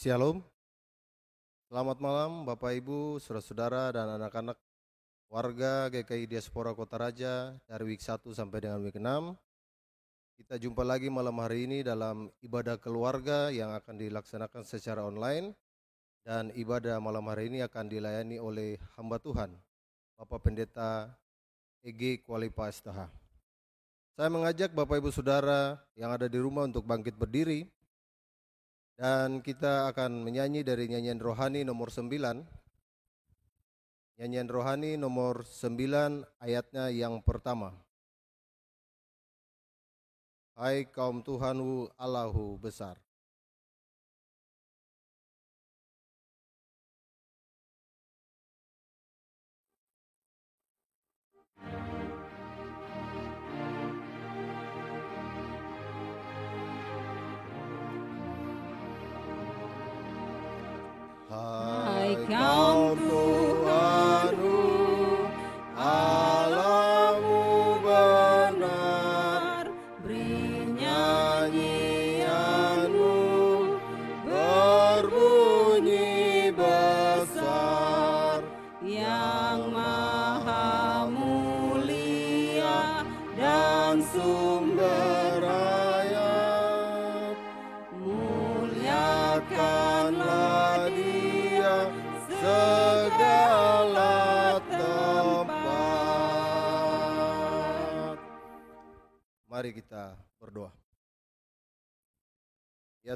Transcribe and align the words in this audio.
Shalom. 0.00 0.40
Selamat 1.68 2.00
malam 2.00 2.48
Bapak 2.48 2.72
Ibu, 2.72 3.20
saudara-saudara 3.20 3.92
dan 3.92 4.08
anak-anak 4.08 4.56
warga 5.28 5.92
GKI 5.92 6.24
Diaspora 6.24 6.72
Kota 6.72 6.96
Raja 6.96 7.52
dari 7.68 7.84
week 7.84 8.00
1 8.00 8.24
sampai 8.32 8.64
dengan 8.64 8.80
week 8.80 8.96
6. 8.96 9.36
Kita 10.40 10.56
jumpa 10.56 10.88
lagi 10.88 11.12
malam 11.12 11.36
hari 11.36 11.68
ini 11.68 11.84
dalam 11.84 12.32
ibadah 12.40 12.80
keluarga 12.80 13.52
yang 13.52 13.76
akan 13.76 14.00
dilaksanakan 14.00 14.64
secara 14.64 15.04
online 15.04 15.52
dan 16.24 16.48
ibadah 16.56 16.96
malam 16.96 17.28
hari 17.28 17.52
ini 17.52 17.60
akan 17.60 17.92
dilayani 17.92 18.40
oleh 18.40 18.80
hamba 18.96 19.20
Tuhan, 19.20 19.52
Bapak 20.16 20.48
Pendeta 20.48 21.12
EG 21.84 22.24
Kualipa 22.24 22.72
Estaha. 22.72 23.12
Saya 24.16 24.32
mengajak 24.32 24.72
Bapak 24.72 24.96
Ibu 24.96 25.12
Saudara 25.12 25.76
yang 25.92 26.08
ada 26.08 26.24
di 26.24 26.40
rumah 26.40 26.64
untuk 26.64 26.88
bangkit 26.88 27.20
berdiri 27.20 27.68
dan 29.00 29.40
kita 29.40 29.88
akan 29.88 30.28
menyanyi 30.28 30.60
dari 30.60 30.84
nyanyian 30.84 31.16
rohani 31.16 31.64
nomor 31.64 31.88
9. 31.88 32.44
Nyanyian 34.20 34.48
rohani 34.52 35.00
nomor 35.00 35.48
9 35.48 36.28
ayatnya 36.36 36.92
yang 36.92 37.24
pertama. 37.24 37.72
Hai 40.52 40.84
kaum 40.84 41.24
Tuhanku 41.24 41.88
Allahu 41.96 42.60
besar. 42.60 43.00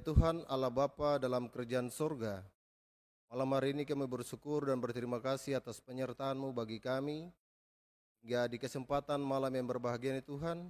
Tuhan 0.04 0.44
Allah 0.52 0.68
Bapa 0.68 1.16
dalam 1.16 1.48
kerjaan 1.48 1.88
surga, 1.88 2.44
malam 3.32 3.48
hari 3.56 3.72
ini 3.72 3.88
kami 3.88 4.04
bersyukur 4.04 4.68
dan 4.68 4.76
berterima 4.76 5.16
kasih 5.16 5.56
atas 5.56 5.80
penyertaan-Mu 5.80 6.52
bagi 6.52 6.76
kami. 6.76 7.32
Hingga 8.20 8.52
di 8.52 8.60
kesempatan 8.60 9.16
malam 9.24 9.48
yang 9.48 9.64
berbahagia 9.64 10.12
ini 10.12 10.20
Tuhan, 10.20 10.68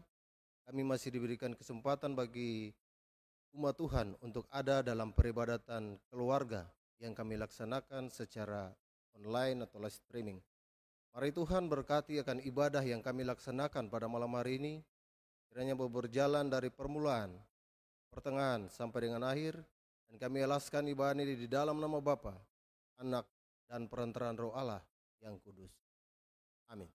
kami 0.70 0.82
masih 0.86 1.10
diberikan 1.10 1.50
kesempatan 1.50 2.14
bagi 2.14 2.70
umat 3.58 3.74
Tuhan 3.74 4.14
untuk 4.22 4.46
ada 4.54 4.86
dalam 4.86 5.10
peribadatan 5.10 5.98
keluarga 6.14 6.70
yang 7.02 7.10
kami 7.10 7.34
laksanakan 7.34 8.14
secara 8.14 8.70
online 9.18 9.66
atau 9.66 9.82
live 9.82 9.98
streaming. 9.98 10.38
Mari 11.10 11.34
Tuhan 11.34 11.66
berkati 11.66 12.22
akan 12.22 12.38
ibadah 12.38 12.86
yang 12.86 13.02
kami 13.02 13.26
laksanakan 13.26 13.90
pada 13.90 14.06
malam 14.06 14.30
hari 14.38 14.62
ini, 14.62 14.74
kiranya 15.50 15.74
berjalan 15.74 16.46
dari 16.46 16.70
permulaan, 16.70 17.34
pertengahan 18.14 18.70
sampai 18.70 19.10
dengan 19.10 19.26
akhir, 19.26 19.58
dan 20.06 20.14
kami 20.22 20.46
alaskan 20.46 20.86
ibadah 20.94 21.18
ini 21.18 21.34
di 21.34 21.50
dalam 21.50 21.82
nama 21.82 21.98
Bapa, 21.98 22.38
Anak, 23.02 23.26
dan 23.66 23.90
perantaraan 23.90 24.38
Roh 24.38 24.54
Allah 24.54 24.78
yang 25.18 25.34
kudus. 25.42 25.74
Amin. 26.70 26.86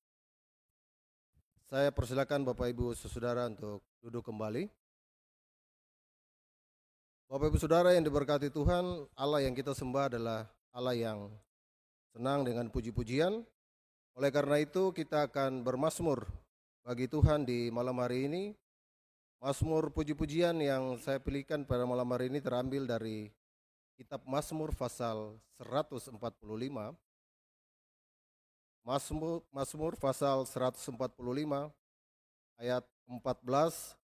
Saya 1.68 1.92
persilakan 1.92 2.48
Bapak 2.48 2.72
Ibu 2.72 2.96
Saudara 2.96 3.46
untuk 3.52 3.84
duduk 4.00 4.24
kembali. 4.24 4.72
Bapak 7.30 7.52
Ibu 7.52 7.60
Saudara 7.62 7.94
yang 7.94 8.08
diberkati 8.08 8.50
Tuhan, 8.50 9.06
Allah 9.14 9.46
yang 9.46 9.54
kita 9.54 9.76
sembah 9.78 10.10
adalah 10.10 10.50
Allah 10.74 10.96
yang 10.98 11.30
senang 12.10 12.42
dengan 12.48 12.72
puji-pujian. 12.74 13.46
Oleh 14.18 14.32
karena 14.34 14.58
itu 14.58 14.90
kita 14.90 15.30
akan 15.30 15.62
bermasmur 15.62 16.26
bagi 16.82 17.06
Tuhan 17.06 17.46
di 17.46 17.70
malam 17.70 18.02
hari 18.02 18.26
ini. 18.26 18.44
Masmur 19.40 19.88
puji-pujian 19.96 20.52
yang 20.60 21.00
saya 21.00 21.16
pilihkan 21.16 21.64
pada 21.64 21.88
malam 21.88 22.12
hari 22.12 22.28
ini 22.28 22.44
terambil 22.44 22.84
dari 22.84 23.32
kitab 23.96 24.20
Mazmur 24.28 24.76
pasal 24.76 25.40
145. 25.64 26.12
Mazmur, 28.84 29.40
Mazmur 29.48 29.96
pasal 29.96 30.44
145 30.44 30.92
ayat 32.60 32.84
14 33.08 33.96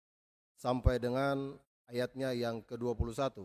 sampai 0.56 1.04
dengan 1.04 1.60
ayatnya 1.92 2.32
yang 2.32 2.64
ke-21. 2.64 3.44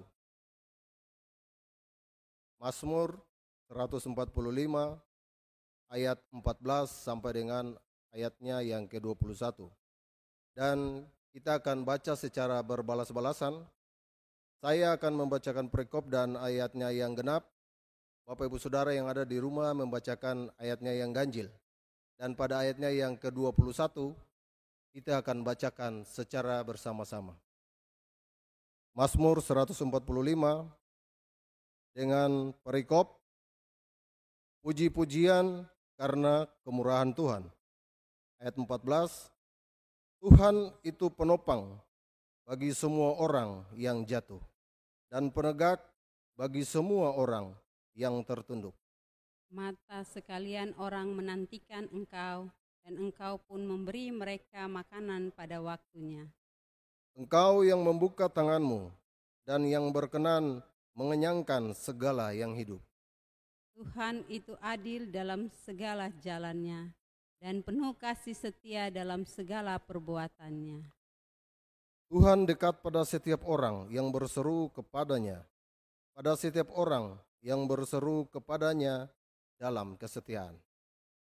Mazmur 2.63 3.19
145 3.67 4.15
ayat 5.91 6.23
14 6.31 6.87
sampai 6.87 7.31
dengan 7.35 7.75
ayatnya 8.15 8.63
yang 8.63 8.87
ke-21. 8.87 9.67
Dan 10.55 11.11
kita 11.31 11.63
akan 11.63 11.87
baca 11.87 12.19
secara 12.19 12.59
berbalas-balasan. 12.63 13.63
Saya 14.61 14.93
akan 14.93 15.25
membacakan 15.25 15.73
prekop 15.73 16.11
dan 16.11 16.37
ayatnya 16.37 16.93
yang 16.93 17.17
genap. 17.17 17.49
Bapak 18.29 18.47
Ibu 18.51 18.59
Saudara 18.61 18.93
yang 18.93 19.09
ada 19.09 19.25
di 19.25 19.41
rumah 19.41 19.73
membacakan 19.73 20.53
ayatnya 20.61 20.93
yang 20.95 21.11
ganjil. 21.15 21.49
Dan 22.21 22.37
pada 22.37 22.61
ayatnya 22.61 22.93
yang 22.93 23.17
ke-21 23.17 24.13
kita 24.93 25.23
akan 25.25 25.47
bacakan 25.47 26.05
secara 26.05 26.61
bersama-sama. 26.67 27.39
Mazmur 28.93 29.41
145 29.41 29.87
dengan 31.95 32.53
perikop 32.61 33.17
puji-pujian 34.61 35.65
karena 35.97 36.45
kemurahan 36.67 37.15
Tuhan. 37.17 37.49
Ayat 38.43 38.57
14, 38.57 39.33
Tuhan 40.21 40.69
itu 40.85 41.09
penopang 41.09 41.81
bagi 42.45 42.77
semua 42.77 43.17
orang 43.17 43.65
yang 43.73 44.05
jatuh 44.05 44.41
dan 45.09 45.33
penegak 45.33 45.81
bagi 46.37 46.61
semua 46.61 47.17
orang 47.17 47.57
yang 47.97 48.21
tertunduk. 48.21 48.77
Mata 49.49 50.05
sekalian 50.05 50.77
orang 50.77 51.11
menantikan 51.17 51.89
engkau, 51.91 52.53
dan 52.85 52.95
engkau 53.01 53.41
pun 53.49 53.65
memberi 53.65 54.13
mereka 54.13 54.69
makanan 54.69 55.33
pada 55.33 55.57
waktunya. 55.65 56.29
Engkau 57.17 57.65
yang 57.65 57.81
membuka 57.81 58.29
tanganmu 58.29 58.93
dan 59.49 59.65
yang 59.67 59.89
berkenan 59.89 60.61
mengenyangkan 60.93 61.73
segala 61.73 62.37
yang 62.37 62.53
hidup. 62.55 62.81
Tuhan 63.73 64.23
itu 64.29 64.53
adil 64.61 65.09
dalam 65.09 65.49
segala 65.65 66.13
jalannya, 66.21 66.93
dan 67.41 67.65
penuh 67.65 67.97
kasih 67.97 68.37
setia 68.37 68.93
dalam 68.93 69.25
segala 69.25 69.81
perbuatannya. 69.81 70.85
Tuhan 72.13 72.45
dekat 72.45 72.85
pada 72.85 73.01
setiap 73.09 73.49
orang 73.49 73.89
yang 73.89 74.13
berseru 74.13 74.69
kepadanya, 74.77 75.41
pada 76.13 76.37
setiap 76.37 76.69
orang 76.77 77.17
yang 77.41 77.65
berseru 77.65 78.29
kepadanya 78.29 79.09
dalam 79.57 79.97
kesetiaan. 79.97 80.61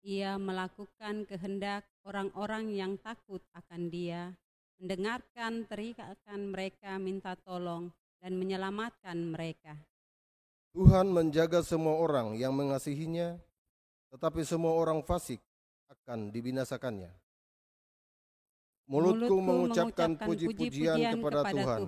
Ia 0.05 0.37
melakukan 0.37 1.25
kehendak 1.25 1.89
orang-orang 2.05 2.69
yang 2.69 2.93
takut 3.01 3.41
akan 3.57 3.89
Dia, 3.89 4.29
mendengarkan 4.77 5.65
teriakan 5.65 6.53
mereka 6.53 7.01
minta 7.01 7.33
tolong, 7.33 7.89
dan 8.21 8.37
menyelamatkan 8.37 9.17
mereka. 9.33 9.73
Tuhan 10.75 11.09
menjaga 11.09 11.65
semua 11.65 11.97
orang 11.97 12.37
yang 12.37 12.53
mengasihinya, 12.53 13.39
tetapi 14.13 14.45
semua 14.45 14.75
orang 14.75 15.01
fasik 15.01 15.41
akan 16.05 16.29
dibinasakannya. 16.29 17.09
Mulutku 18.85 19.41
mengucapkan 19.41 20.13
puji-pujian 20.13 21.17
kepada 21.17 21.49
Tuhan, 21.49 21.83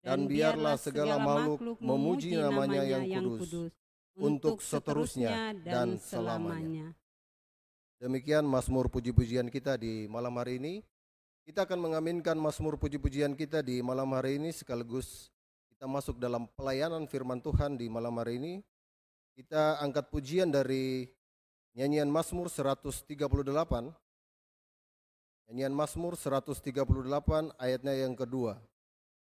dan 0.00 0.18
biarlah 0.24 0.80
segala 0.80 1.20
makhluk 1.20 1.76
memuji 1.76 2.40
namanya 2.40 2.88
yang 2.88 3.04
kudus, 3.36 3.68
untuk 4.16 4.64
seterusnya 4.64 5.52
dan 5.60 6.00
selamanya. 6.00 6.96
Demikian 8.00 8.48
Mazmur 8.48 8.88
puji-pujian 8.88 9.52
kita 9.52 9.76
di 9.76 10.08
malam 10.08 10.32
hari 10.40 10.56
ini. 10.56 10.74
Kita 11.44 11.68
akan 11.68 11.76
mengaminkan 11.76 12.40
Mazmur 12.40 12.80
puji-pujian 12.80 13.36
kita 13.36 13.60
di 13.60 13.84
malam 13.84 14.08
hari 14.16 14.40
ini 14.40 14.56
sekaligus 14.56 15.28
kita 15.68 15.84
masuk 15.84 16.16
dalam 16.16 16.48
pelayanan 16.56 17.04
firman 17.04 17.44
Tuhan 17.44 17.76
di 17.76 17.92
malam 17.92 18.16
hari 18.16 18.40
ini. 18.40 18.54
Kita 19.36 19.76
angkat 19.84 20.08
pujian 20.08 20.48
dari 20.48 21.04
nyanyian 21.74 22.08
Mazmur 22.08 22.46
138. 22.46 23.92
Nyanyian 25.50 25.74
Mazmur 25.76 26.16
138 26.16 27.52
ayatnya 27.60 27.92
yang 27.92 28.16
kedua. 28.16 28.56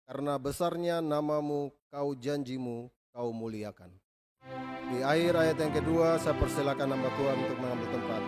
Karena 0.06 0.38
besarnya 0.38 1.02
namamu, 1.02 1.74
kau 1.90 2.14
janjimu, 2.14 2.88
kau 3.10 3.34
muliakan. 3.34 3.90
Di 4.86 5.02
akhir 5.02 5.34
ayat 5.34 5.58
yang 5.58 5.74
kedua, 5.74 6.14
saya 6.22 6.38
persilakan 6.38 6.94
nama 6.94 7.10
Tuhan 7.10 7.36
untuk 7.42 7.58
mengambil 7.58 7.88
tempat. 7.90 8.22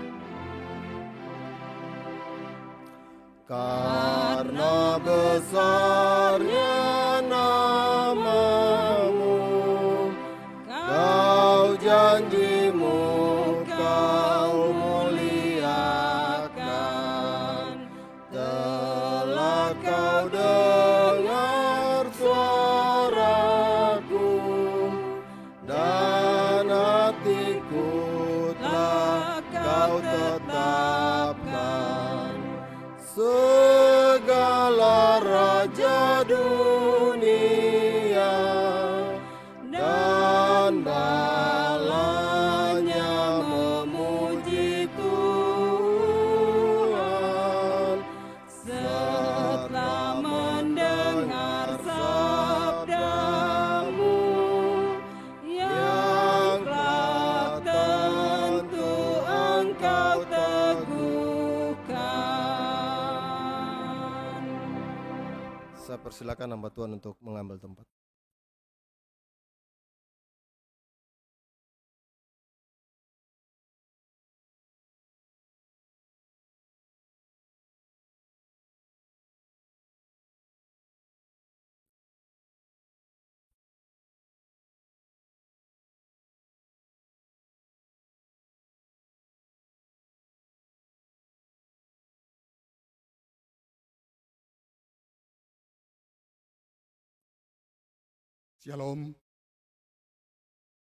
Karena 3.49 4.99
besarnya 4.99 6.75
namamu, 7.25 8.58
kau 19.85 20.29
Tuhan 66.79 66.95
untuk 67.03 67.19
mengambil 67.19 67.59
tempat. 67.59 67.98
Shalom. 98.69 99.17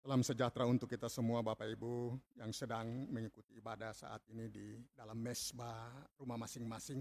Salam 0.04 0.20
sejahtera 0.20 0.68
untuk 0.68 0.84
kita 0.84 1.08
semua 1.08 1.40
Bapak 1.40 1.64
Ibu 1.64 2.12
yang 2.36 2.52
sedang 2.52 3.08
mengikuti 3.08 3.56
ibadah 3.56 3.96
saat 3.96 4.20
ini 4.28 4.52
di 4.52 4.76
dalam 4.92 5.16
mesbah 5.16 5.88
rumah 6.20 6.36
masing-masing. 6.36 7.00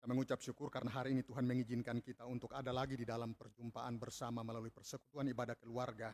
Kita 0.00 0.08
mengucap 0.08 0.40
syukur 0.40 0.72
karena 0.72 0.96
hari 0.96 1.12
ini 1.12 1.20
Tuhan 1.28 1.44
mengizinkan 1.44 2.00
kita 2.00 2.24
untuk 2.24 2.56
ada 2.56 2.72
lagi 2.72 2.96
di 2.96 3.04
dalam 3.04 3.36
perjumpaan 3.36 4.00
bersama 4.00 4.40
melalui 4.40 4.72
persekutuan 4.72 5.28
ibadah 5.28 5.60
keluarga. 5.60 6.08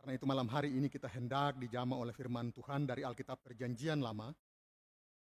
Karena 0.00 0.16
itu 0.16 0.24
malam 0.24 0.48
hari 0.48 0.72
ini 0.72 0.88
kita 0.88 1.12
hendak 1.12 1.60
dijama 1.60 2.00
oleh 2.00 2.16
firman 2.16 2.56
Tuhan 2.56 2.88
dari 2.88 3.04
Alkitab 3.04 3.44
Perjanjian 3.44 4.00
Lama. 4.00 4.32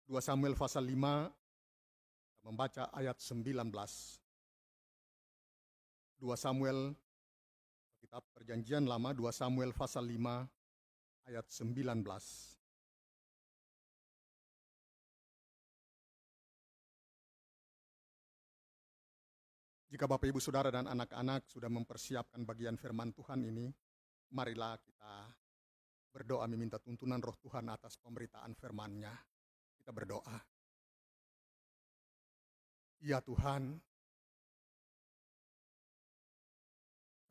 2 0.05 0.13
Samuel 0.21 0.53
pasal 0.53 0.85
5 0.85 0.93
kita 0.93 2.45
membaca 2.45 2.93
ayat 2.93 3.25
19. 3.25 4.26
2 6.17 6.33
Samuel 6.33 6.97
kitab 8.01 8.25
Perjanjian 8.33 8.89
Lama 8.89 9.13
2 9.13 9.29
Samuel 9.37 9.77
pasal 9.77 10.09
5 10.09 10.49
ayat 11.29 11.45
19. 11.45 12.01
Jika 19.93 20.05
Bapak 20.05 20.29
Ibu 20.29 20.41
Saudara 20.41 20.73
dan 20.73 20.89
anak-anak 20.89 21.49
sudah 21.49 21.69
mempersiapkan 21.69 22.45
bagian 22.45 22.77
firman 22.77 23.13
Tuhan 23.17 23.45
ini, 23.49 23.69
marilah 24.33 24.77
kita 24.81 25.13
berdoa 26.13 26.49
meminta 26.49 26.81
tuntunan 26.81 27.21
roh 27.21 27.37
Tuhan 27.41 27.69
atas 27.69 28.01
pemberitaan 28.01 28.57
firman-Nya. 28.57 29.13
Kita 29.77 29.93
berdoa. 29.93 30.37
Ya 33.05 33.21
Tuhan, 33.21 33.77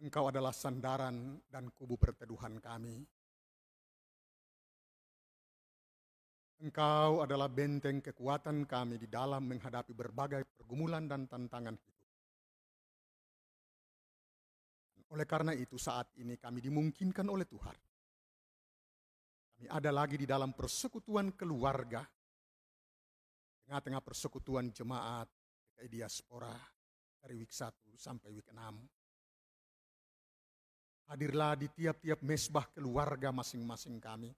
Engkau 0.03 0.27
adalah 0.27 0.51
sandaran 0.51 1.39
dan 1.47 1.71
kubu 1.71 1.95
perteduhan 1.95 2.59
kami. 2.59 2.99
Engkau 6.59 7.23
adalah 7.23 7.47
benteng 7.47 8.03
kekuatan 8.03 8.67
kami 8.67 8.95
di 8.99 9.07
dalam 9.07 9.43
menghadapi 9.47 9.91
berbagai 9.95 10.43
pergumulan 10.55 11.07
dan 11.07 11.27
tantangan 11.27 11.75
hidup. 11.75 11.95
Oleh 15.15 15.27
karena 15.27 15.53
itu 15.55 15.77
saat 15.79 16.11
ini 16.19 16.35
kami 16.35 16.59
dimungkinkan 16.59 17.27
oleh 17.29 17.47
Tuhan. 17.47 17.77
Kami 19.55 19.67
ada 19.71 19.91
lagi 19.93 20.19
di 20.19 20.27
dalam 20.27 20.51
persekutuan 20.51 21.31
keluarga. 21.37 22.03
Tengah-tengah 23.63 24.01
persekutuan 24.03 24.73
jemaat 24.75 25.29
di 25.79 25.87
diaspora 25.87 26.51
dari 27.19 27.35
week 27.37 27.51
1 27.51 27.95
sampai 27.95 28.29
week 28.31 28.49
6. 28.51 28.94
Hadirlah 31.05 31.53
di 31.53 31.69
tiap-tiap 31.69 32.25
mesbah 32.25 32.65
keluarga 32.73 33.29
masing-masing 33.29 34.01
kami. 34.01 34.33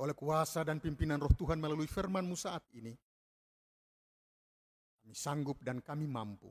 Oleh 0.00 0.16
kuasa 0.16 0.64
dan 0.64 0.80
pimpinan 0.80 1.20
roh 1.20 1.32
Tuhan 1.36 1.60
melalui 1.60 1.84
firman-Mu 1.84 2.32
saat 2.32 2.64
ini, 2.72 2.96
kami 5.04 5.12
sanggup 5.12 5.60
dan 5.60 5.84
kami 5.84 6.08
mampu 6.08 6.48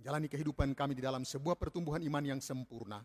menjalani 0.00 0.32
kehidupan 0.32 0.72
kami 0.72 0.96
di 0.96 1.04
dalam 1.04 1.28
sebuah 1.28 1.60
pertumbuhan 1.60 2.00
iman 2.00 2.24
yang 2.24 2.40
sempurna, 2.40 3.04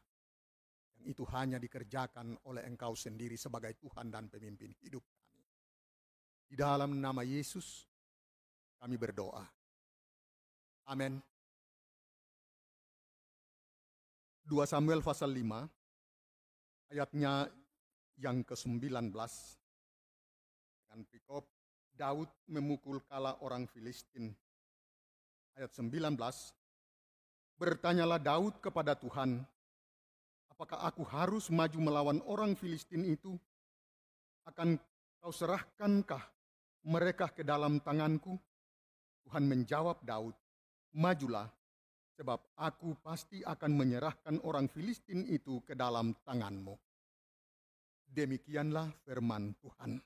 yang 0.96 1.12
itu 1.12 1.28
hanya 1.36 1.60
dikerjakan 1.60 2.40
oleh 2.48 2.64
Engkau 2.64 2.96
sendiri 2.96 3.36
sebagai 3.36 3.76
Tuhan 3.76 4.08
dan 4.08 4.32
pemimpin 4.32 4.72
hidup 4.80 5.04
kami. 5.04 5.44
Di 6.48 6.56
dalam 6.56 6.96
nama 6.96 7.20
Yesus, 7.28 7.84
kami 8.80 8.96
berdoa. 8.96 9.44
Amin. 10.88 11.20
2 14.46 14.62
Samuel 14.70 15.02
pasal 15.02 15.34
5 15.34 15.42
ayatnya 16.94 17.50
yang 18.22 18.46
ke-19 18.46 19.10
dan 20.86 21.02
Pikop 21.10 21.50
Daud 21.98 22.30
memukul 22.46 23.02
kala 23.10 23.42
orang 23.42 23.66
Filistin. 23.66 24.30
Ayat 25.58 25.74
19 25.74 26.14
Bertanyalah 27.58 28.22
Daud 28.22 28.62
kepada 28.62 28.94
Tuhan, 28.94 29.42
apakah 30.54 30.78
aku 30.94 31.02
harus 31.10 31.50
maju 31.50 31.80
melawan 31.82 32.22
orang 32.30 32.54
Filistin 32.54 33.02
itu? 33.02 33.34
Akan 34.46 34.78
kau 35.26 35.34
serahkankah 35.34 36.22
mereka 36.86 37.34
ke 37.34 37.42
dalam 37.42 37.82
tanganku? 37.82 38.38
Tuhan 39.26 39.50
menjawab 39.50 40.06
Daud, 40.06 40.38
majulah 40.94 41.50
sebab 42.16 42.40
aku 42.56 42.96
pasti 43.04 43.44
akan 43.44 43.72
menyerahkan 43.76 44.40
orang 44.48 44.72
Filistin 44.72 45.28
itu 45.28 45.60
ke 45.68 45.76
dalam 45.76 46.16
tanganmu. 46.24 46.76
Demikianlah 48.08 48.88
firman 49.04 49.52
Tuhan. 49.60 50.00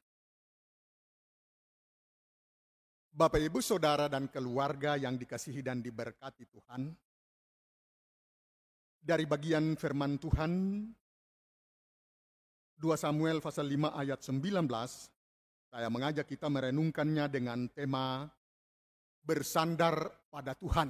Bapak, 3.10 3.42
ibu, 3.42 3.60
saudara, 3.62 4.10
dan 4.10 4.30
keluarga 4.30 4.98
yang 4.98 5.18
dikasihi 5.20 5.62
dan 5.62 5.84
diberkati 5.84 6.50
Tuhan, 6.50 6.89
dari 9.00 9.25
bagian 9.25 9.75
firman 9.75 10.18
Tuhan 10.18 10.51
2 12.80 12.96
Samuel 12.96 13.44
pasal 13.44 13.68
5 13.68 13.92
ayat 13.92 14.20
19, 14.24 14.72
saya 15.68 15.88
mengajak 15.92 16.25
kita 16.32 16.48
merenungkannya 16.48 17.25
dengan 17.28 17.68
tema 17.75 18.24
bersandar 19.20 20.08
pada 20.32 20.56
Tuhan. 20.56 20.88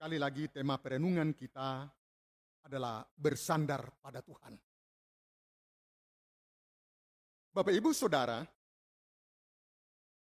Sekali 0.00 0.16
lagi 0.16 0.48
tema 0.48 0.80
perenungan 0.80 1.36
kita 1.36 1.84
adalah 2.64 3.04
bersandar 3.20 3.84
pada 4.00 4.24
Tuhan. 4.24 4.56
Bapak 7.52 7.68
Ibu 7.68 7.92
Saudara, 7.92 8.40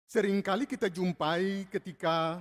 sering 0.07 0.38
kali 0.47 0.71
kita 0.71 0.87
jumpai 0.87 1.66
ketika 1.75 2.38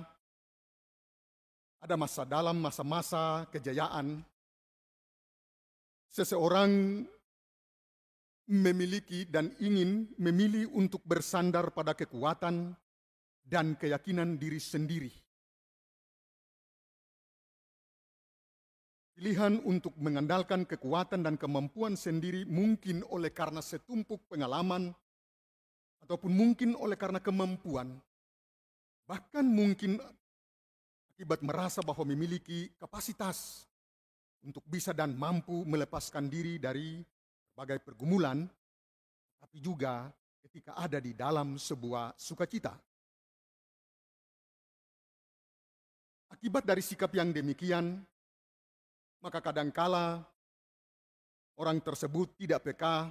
ada 1.82 1.98
masa 1.98 2.22
dalam 2.22 2.54
masa-masa 2.54 3.50
kejayaan, 3.50 4.22
seseorang 6.06 7.02
memiliki 8.46 9.26
dan 9.26 9.50
ingin 9.58 10.06
memilih 10.22 10.70
untuk 10.70 11.02
bersandar 11.02 11.74
pada 11.74 11.98
kekuatan 11.98 12.78
dan 13.42 13.74
keyakinan 13.74 14.38
diri 14.38 14.62
sendiri. 14.62 15.23
Pilihan 19.24 19.56
untuk 19.64 19.96
mengandalkan 19.96 20.68
kekuatan 20.68 21.24
dan 21.24 21.40
kemampuan 21.40 21.96
sendiri 21.96 22.44
mungkin 22.44 23.00
oleh 23.08 23.32
karena 23.32 23.64
setumpuk 23.64 24.20
pengalaman, 24.28 24.92
ataupun 26.04 26.28
mungkin 26.28 26.76
oleh 26.76 26.92
karena 26.92 27.24
kemampuan, 27.24 27.88
bahkan 29.08 29.48
mungkin 29.48 29.96
akibat 31.16 31.40
merasa 31.40 31.80
bahwa 31.80 32.04
memiliki 32.04 32.68
kapasitas 32.76 33.64
untuk 34.44 34.60
bisa 34.68 34.92
dan 34.92 35.16
mampu 35.16 35.64
melepaskan 35.64 36.28
diri 36.28 36.60
dari 36.60 37.00
berbagai 37.56 37.80
pergumulan, 37.80 38.44
tapi 39.40 39.56
juga 39.56 40.12
ketika 40.44 40.76
ada 40.76 41.00
di 41.00 41.16
dalam 41.16 41.56
sebuah 41.56 42.12
sukacita. 42.20 42.76
Akibat 46.28 46.68
dari 46.68 46.84
sikap 46.84 47.08
yang 47.16 47.32
demikian, 47.32 48.04
maka 49.24 49.40
kadangkala 49.40 50.20
orang 51.56 51.80
tersebut 51.80 52.36
tidak 52.36 52.60
peka, 52.60 53.08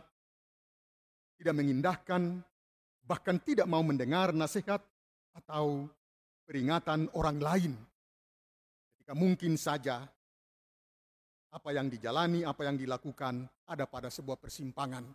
tidak 1.41 1.57
mengindahkan, 1.57 2.37
bahkan 3.01 3.41
tidak 3.41 3.65
mau 3.65 3.81
mendengar 3.81 4.29
nasihat 4.29 4.77
atau 5.33 5.89
peringatan 6.45 7.09
orang 7.17 7.41
lain. 7.41 7.73
Ketika 8.93 9.17
mungkin 9.17 9.57
saja 9.57 10.05
apa 11.49 11.69
yang 11.73 11.89
dijalani, 11.89 12.45
apa 12.45 12.61
yang 12.61 12.77
dilakukan 12.77 13.49
ada 13.65 13.89
pada 13.89 14.13
sebuah 14.13 14.37
persimpangan 14.37 15.09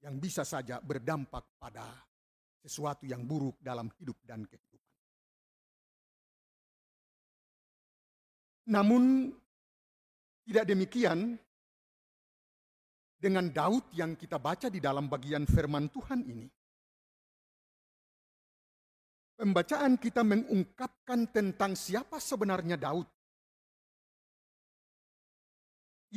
yang 0.00 0.16
bisa 0.16 0.40
saja 0.48 0.80
berdampak 0.80 1.60
pada 1.60 1.84
sesuatu 2.64 3.04
yang 3.04 3.28
buruk 3.28 3.60
dalam 3.60 3.92
hidup 4.00 4.16
dan 4.24 4.48
kehidupan. 4.48 4.88
Namun 8.72 9.34
tidak 10.50 10.66
demikian 10.66 11.38
dengan 13.14 13.46
Daud 13.54 13.86
yang 13.94 14.18
kita 14.18 14.34
baca 14.34 14.66
di 14.66 14.82
dalam 14.82 15.06
bagian 15.06 15.46
firman 15.46 15.86
Tuhan 15.86 16.26
ini. 16.26 16.50
Pembacaan 19.38 19.94
kita 19.94 20.26
mengungkapkan 20.26 21.30
tentang 21.30 21.78
siapa 21.78 22.18
sebenarnya 22.18 22.74
Daud. 22.74 23.06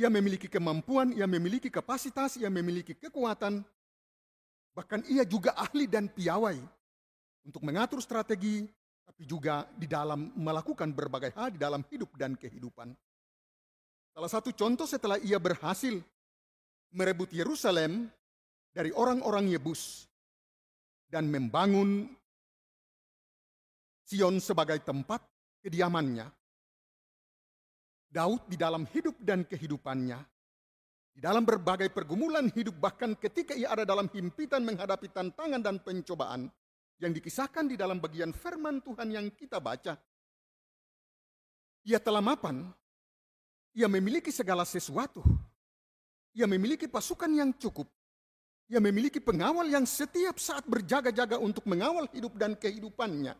Ia 0.02 0.10
memiliki 0.10 0.50
kemampuan, 0.50 1.14
ia 1.14 1.30
memiliki 1.30 1.70
kapasitas, 1.70 2.34
ia 2.34 2.50
memiliki 2.50 2.98
kekuatan, 2.98 3.62
bahkan 4.74 5.06
ia 5.06 5.22
juga 5.22 5.54
ahli 5.54 5.86
dan 5.86 6.10
piawai 6.10 6.58
untuk 7.46 7.62
mengatur 7.62 8.02
strategi, 8.02 8.66
tapi 9.06 9.22
juga 9.30 9.62
di 9.78 9.86
dalam 9.86 10.34
melakukan 10.34 10.90
berbagai 10.90 11.30
hal 11.38 11.54
di 11.54 11.62
dalam 11.62 11.86
hidup 11.86 12.10
dan 12.18 12.34
kehidupan. 12.34 12.90
Salah 14.14 14.30
satu 14.30 14.54
contoh 14.54 14.86
setelah 14.86 15.18
ia 15.18 15.42
berhasil 15.42 15.98
merebut 16.94 17.34
Yerusalem 17.34 18.06
dari 18.70 18.94
orang-orang 18.94 19.50
Yebus 19.50 20.06
dan 21.10 21.26
membangun 21.26 22.06
Sion 24.06 24.38
sebagai 24.38 24.78
tempat 24.86 25.18
kediamannya. 25.66 26.30
Daud 28.06 28.46
di 28.46 28.54
dalam 28.54 28.86
hidup 28.86 29.18
dan 29.18 29.42
kehidupannya, 29.42 30.22
di 31.10 31.18
dalam 31.18 31.42
berbagai 31.42 31.90
pergumulan 31.90 32.46
hidup, 32.54 32.78
bahkan 32.78 33.18
ketika 33.18 33.58
ia 33.58 33.74
ada 33.74 33.82
dalam 33.82 34.06
himpitan 34.06 34.62
menghadapi 34.62 35.10
tantangan 35.10 35.58
dan 35.58 35.82
pencobaan 35.82 36.46
yang 37.02 37.10
dikisahkan 37.10 37.66
di 37.66 37.74
dalam 37.74 37.98
bagian 37.98 38.30
firman 38.30 38.78
Tuhan 38.86 39.10
yang 39.10 39.26
kita 39.34 39.58
baca, 39.58 39.98
ia 41.82 41.98
telah 41.98 42.22
mapan 42.22 42.70
ia 43.74 43.90
memiliki 43.90 44.30
segala 44.30 44.62
sesuatu. 44.62 45.20
Ia 46.34 46.46
memiliki 46.46 46.86
pasukan 46.86 47.30
yang 47.30 47.50
cukup. 47.58 47.90
Ia 48.70 48.80
memiliki 48.80 49.20
pengawal 49.20 49.68
yang 49.68 49.84
setiap 49.84 50.40
saat 50.40 50.64
berjaga-jaga 50.64 51.36
untuk 51.36 51.66
mengawal 51.68 52.08
hidup 52.14 52.32
dan 52.38 52.56
kehidupannya. 52.56 53.36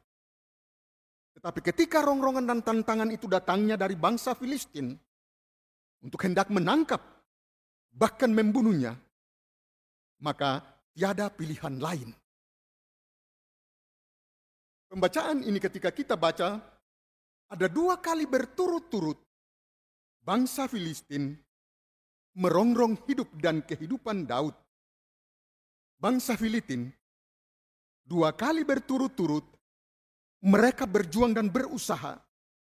Tetapi 1.34 1.60
ketika 1.64 2.04
rongrongan 2.04 2.46
dan 2.46 2.60
tantangan 2.62 3.10
itu 3.10 3.26
datangnya 3.26 3.74
dari 3.74 3.98
bangsa 3.98 4.36
Filistin 4.38 4.94
untuk 6.04 6.20
hendak 6.22 6.52
menangkap, 6.52 7.00
bahkan 7.90 8.30
membunuhnya, 8.30 8.94
maka 10.22 10.62
tiada 10.94 11.26
pilihan 11.32 11.80
lain. 11.82 12.14
Pembacaan 14.92 15.42
ini 15.42 15.58
ketika 15.58 15.90
kita 15.90 16.14
baca, 16.14 16.62
ada 17.50 17.66
dua 17.66 17.98
kali 17.98 18.30
berturut-turut 18.30 19.23
bangsa 20.24 20.64
Filistin 20.66 21.36
merongrong 22.34 22.98
hidup 23.04 23.28
dan 23.38 23.60
kehidupan 23.62 24.24
Daud. 24.24 24.56
Bangsa 26.00 26.34
Filistin 26.34 26.90
dua 28.02 28.32
kali 28.34 28.64
berturut-turut 28.66 29.44
mereka 30.44 30.84
berjuang 30.84 31.32
dan 31.32 31.48
berusaha 31.48 32.20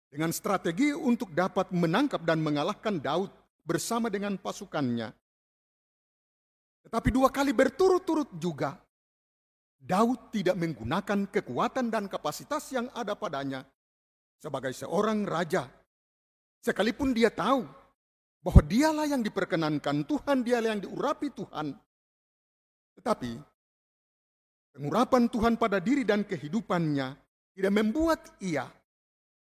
dengan 0.09 0.33
strategi 0.33 0.89
untuk 0.89 1.29
dapat 1.33 1.69
menangkap 1.69 2.21
dan 2.25 2.41
mengalahkan 2.41 2.97
Daud 2.97 3.29
bersama 3.61 4.09
dengan 4.09 4.37
pasukannya. 4.41 5.13
Tetapi 6.89 7.09
dua 7.13 7.29
kali 7.29 7.53
berturut-turut 7.53 8.33
juga 8.41 8.73
Daud 9.77 10.33
tidak 10.33 10.57
menggunakan 10.57 11.29
kekuatan 11.29 11.93
dan 11.93 12.09
kapasitas 12.09 12.65
yang 12.73 12.89
ada 12.91 13.13
padanya 13.13 13.63
sebagai 14.39 14.73
seorang 14.73 15.23
raja 15.23 15.69
Sekalipun 16.59 17.15
dia 17.15 17.31
tahu 17.31 17.63
bahwa 18.43 18.61
dialah 18.63 19.07
yang 19.07 19.23
diperkenankan 19.23 20.03
Tuhan, 20.03 20.43
dialah 20.43 20.75
yang 20.75 20.81
diurapi 20.83 21.27
Tuhan. 21.31 21.75
Tetapi 22.99 23.31
pengurapan 24.75 25.31
Tuhan 25.31 25.55
pada 25.55 25.79
diri 25.79 26.03
dan 26.03 26.27
kehidupannya 26.27 27.07
tidak 27.55 27.73
membuat 27.75 28.39
ia 28.43 28.67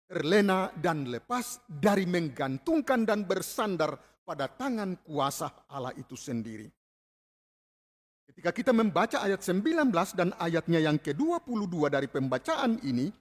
terlena 0.09 0.69
dan 0.76 1.09
lepas 1.09 1.64
dari 1.64 2.04
menggantungkan 2.04 3.09
dan 3.09 3.25
bersandar 3.25 3.97
pada 4.25 4.49
tangan 4.49 5.00
kuasa 5.00 5.69
Allah 5.73 5.97
itu 5.97 6.16
sendiri. 6.16 6.69
Ketika 8.28 8.52
kita 8.52 8.73
membaca 8.73 9.21
ayat 9.21 9.45
19 9.45 9.92
dan 10.16 10.33
ayatnya 10.40 10.81
yang 10.81 10.97
ke-22 10.97 11.76
dari 11.92 12.09
pembacaan 12.09 12.81
ini, 12.81 13.12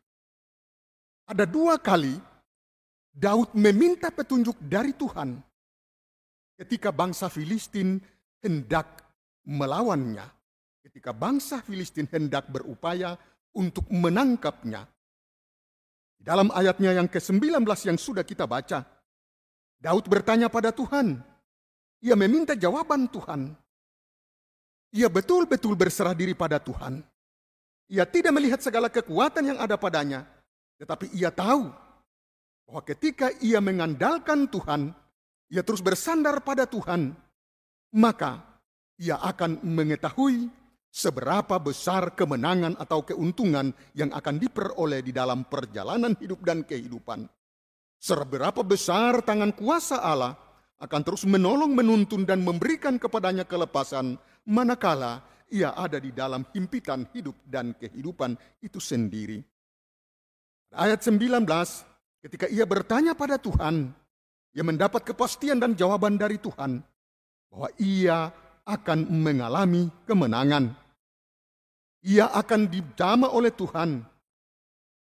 ada 1.27 1.43
dua 1.47 1.79
kali 1.79 2.15
Daud 3.11 3.51
meminta 3.59 4.07
petunjuk 4.07 4.55
dari 4.63 4.95
Tuhan 4.95 5.35
ketika 6.55 6.95
bangsa 6.95 7.27
Filistin 7.27 7.99
hendak 8.39 9.03
melawannya, 9.43 10.23
ketika 10.87 11.11
bangsa 11.11 11.59
Filistin 11.59 12.07
hendak 12.07 12.47
berupaya 12.47 13.19
untuk 13.51 13.83
menangkapnya. 13.91 14.87
Dalam 16.21 16.53
ayatnya 16.53 16.95
yang 16.95 17.09
ke-19 17.09 17.65
yang 17.65 17.97
sudah 17.97 18.21
kita 18.21 18.45
baca, 18.45 18.85
Daud 19.81 20.05
bertanya 20.05 20.47
pada 20.47 20.69
Tuhan. 20.69 21.17
Ia 22.05 22.13
meminta 22.13 22.53
jawaban 22.53 23.09
Tuhan. 23.09 23.57
Ia 24.93 25.09
betul-betul 25.09 25.73
berserah 25.73 26.13
diri 26.13 26.37
pada 26.37 26.61
Tuhan. 26.61 27.01
Ia 27.91 28.05
tidak 28.05 28.31
melihat 28.37 28.61
segala 28.61 28.87
kekuatan 28.87 29.51
yang 29.51 29.59
ada 29.59 29.75
padanya, 29.75 30.23
tetapi 30.77 31.11
ia 31.11 31.33
tahu 31.33 31.73
bahwa 32.71 32.87
ketika 32.87 33.27
ia 33.43 33.59
mengandalkan 33.59 34.47
Tuhan, 34.47 34.95
ia 35.51 35.59
terus 35.59 35.83
bersandar 35.83 36.39
pada 36.39 36.63
Tuhan, 36.63 37.11
maka 37.91 38.39
ia 38.95 39.19
akan 39.19 39.59
mengetahui 39.59 40.47
seberapa 40.87 41.59
besar 41.59 42.15
kemenangan 42.15 42.79
atau 42.79 43.03
keuntungan 43.03 43.75
yang 43.91 44.15
akan 44.15 44.39
diperoleh 44.39 45.03
di 45.03 45.11
dalam 45.11 45.43
perjalanan 45.51 46.15
hidup 46.15 46.47
dan 46.47 46.63
kehidupan. 46.63 47.27
Seberapa 47.99 48.63
besar 48.63 49.19
tangan 49.19 49.51
kuasa 49.51 49.99
Allah 49.99 50.39
akan 50.79 51.01
terus 51.03 51.27
menolong, 51.27 51.75
menuntun, 51.75 52.23
dan 52.23 52.39
memberikan 52.39 52.95
kepadanya 52.95 53.43
kelepasan 53.43 54.15
manakala 54.47 55.27
ia 55.51 55.75
ada 55.75 55.99
di 55.99 56.15
dalam 56.15 56.47
himpitan 56.55 57.03
hidup 57.11 57.35
dan 57.43 57.75
kehidupan 57.75 58.39
itu 58.63 58.79
sendiri. 58.79 59.43
Ayat 60.71 61.03
19, 61.03 61.90
ketika 62.21 62.45
ia 62.47 62.63
bertanya 62.63 63.17
pada 63.17 63.41
Tuhan, 63.41 63.89
ia 64.53 64.63
mendapat 64.63 65.01
kepastian 65.03 65.57
dan 65.57 65.73
jawaban 65.73 66.15
dari 66.15 66.37
Tuhan 66.37 66.79
bahwa 67.51 67.69
ia 67.81 68.31
akan 68.63 69.09
mengalami 69.09 69.89
kemenangan. 70.05 70.71
Ia 72.01 72.33
akan 72.33 72.61
dijama 72.69 73.29
oleh 73.29 73.53
Tuhan. 73.53 74.01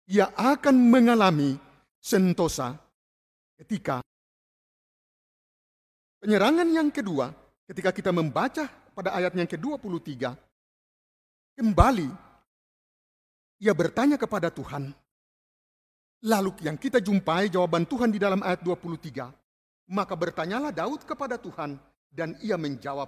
Ia 0.08 0.32
akan 0.32 0.76
mengalami 0.88 1.60
sentosa 2.00 2.80
ketika 3.60 4.00
penyerangan 6.24 6.68
yang 6.72 6.88
kedua, 6.88 7.28
ketika 7.68 7.92
kita 7.92 8.16
membaca 8.16 8.72
pada 8.96 9.12
ayat 9.20 9.36
yang 9.36 9.50
ke-23, 9.52 10.32
kembali 11.60 12.10
ia 13.60 13.74
bertanya 13.74 14.16
kepada 14.16 14.48
Tuhan. 14.54 14.94
Lalu 16.26 16.66
yang 16.66 16.82
kita 16.82 16.98
jumpai 16.98 17.54
jawaban 17.54 17.86
Tuhan 17.86 18.10
di 18.10 18.18
dalam 18.18 18.42
ayat 18.42 18.66
23, 18.66 19.94
maka 19.94 20.18
bertanyalah 20.18 20.74
Daud 20.74 21.06
kepada 21.06 21.38
Tuhan 21.38 21.78
dan 22.10 22.34
ia 22.42 22.58
menjawab, 22.58 23.06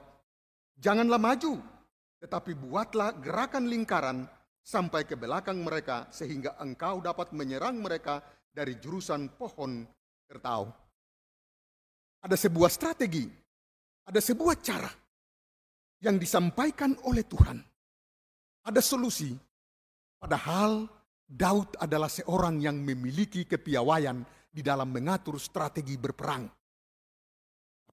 Janganlah 0.80 1.20
maju, 1.20 1.60
tetapi 2.22 2.56
buatlah 2.56 3.20
gerakan 3.20 3.68
lingkaran 3.68 4.24
sampai 4.64 5.04
ke 5.04 5.18
belakang 5.18 5.60
mereka 5.60 6.08
sehingga 6.14 6.56
engkau 6.62 7.02
dapat 7.02 7.34
menyerang 7.36 7.82
mereka 7.82 8.22
dari 8.54 8.78
jurusan 8.78 9.34
pohon 9.36 9.84
tertau. 10.30 10.70
Ada 12.22 12.38
sebuah 12.38 12.70
strategi, 12.70 13.26
ada 14.06 14.22
sebuah 14.22 14.56
cara 14.62 14.92
yang 16.06 16.16
disampaikan 16.16 16.96
oleh 17.08 17.26
Tuhan. 17.26 17.58
Ada 18.64 18.80
solusi, 18.84 19.34
padahal 20.20 20.86
Daud 21.30 21.78
adalah 21.78 22.10
seorang 22.10 22.58
yang 22.58 22.82
memiliki 22.82 23.46
kepiawaian 23.46 24.26
di 24.50 24.66
dalam 24.66 24.90
mengatur 24.90 25.38
strategi 25.38 25.94
berperang. 25.94 26.50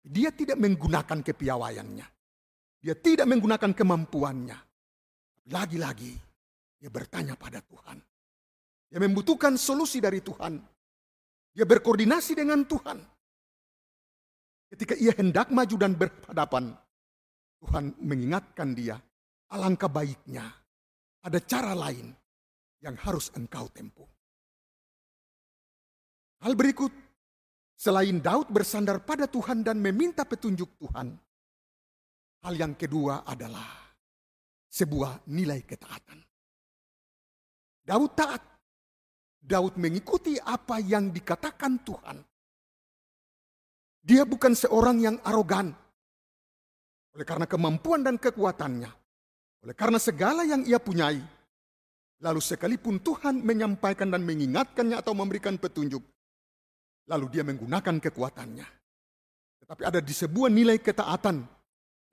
Dia 0.01 0.33
tidak 0.33 0.57
menggunakan 0.57 1.21
kepiawaiannya. 1.21 2.07
Dia 2.81 2.95
tidak 2.97 3.29
menggunakan 3.29 3.77
kemampuannya. 3.77 4.57
Lagi-lagi 5.53 6.17
dia 6.81 6.89
bertanya 6.89 7.37
pada 7.37 7.61
Tuhan. 7.61 8.01
Dia 8.89 9.05
membutuhkan 9.05 9.61
solusi 9.61 10.01
dari 10.01 10.25
Tuhan. 10.25 10.57
Dia 11.53 11.69
berkoordinasi 11.69 12.41
dengan 12.41 12.65
Tuhan. 12.65 12.99
Ketika 14.73 14.97
ia 14.97 15.13
hendak 15.13 15.53
maju 15.53 15.77
dan 15.77 15.93
berhadapan, 15.93 16.73
Tuhan 17.61 18.01
mengingatkan 18.01 18.73
dia, 18.73 18.97
alangkah 19.53 19.93
baiknya 19.93 20.47
ada 21.21 21.39
cara 21.43 21.77
lain 21.77 22.17
yang 22.87 22.95
harus 23.03 23.35
engkau 23.35 23.67
tempuh. 23.75 24.07
Hal 26.47 26.55
berikut, 26.55 26.95
selain 27.75 28.23
Daud 28.23 28.55
bersandar 28.55 29.03
pada 29.03 29.27
Tuhan 29.27 29.67
dan 29.67 29.83
meminta 29.83 30.23
petunjuk 30.23 30.79
Tuhan, 30.79 31.19
Hal 32.47 32.55
yang 32.55 32.79
kedua 32.79 33.27
adalah 33.27 33.91
sebuah 34.71 35.27
nilai 35.35 35.67
ketaatan. 35.67 36.23
Daud 37.83 38.13
taat. 38.15 38.43
Daud 39.43 39.75
mengikuti 39.79 40.39
apa 40.39 40.79
yang 40.79 41.11
dikatakan 41.11 41.83
Tuhan. 41.83 42.19
Dia 44.07 44.23
bukan 44.23 44.55
seorang 44.55 45.03
yang 45.03 45.17
arogan. 45.27 45.75
Oleh 47.19 47.27
karena 47.27 47.51
kemampuan 47.51 48.07
dan 48.07 48.15
kekuatannya. 48.15 48.91
Oleh 49.67 49.75
karena 49.75 49.99
segala 49.99 50.47
yang 50.47 50.63
ia 50.67 50.79
punyai. 50.79 51.19
Lalu 52.25 52.41
sekalipun 52.41 53.05
Tuhan 53.05 53.45
menyampaikan 53.45 54.09
dan 54.09 54.25
mengingatkannya 54.25 54.97
atau 54.97 55.13
memberikan 55.13 55.61
petunjuk. 55.61 56.01
Lalu 57.13 57.27
dia 57.29 57.45
menggunakan 57.45 58.01
kekuatannya. 58.01 58.67
Tetapi 59.63 59.83
ada 59.85 60.01
di 60.01 60.15
sebuah 60.17 60.49
nilai 60.49 60.81
ketaatan 60.81 61.45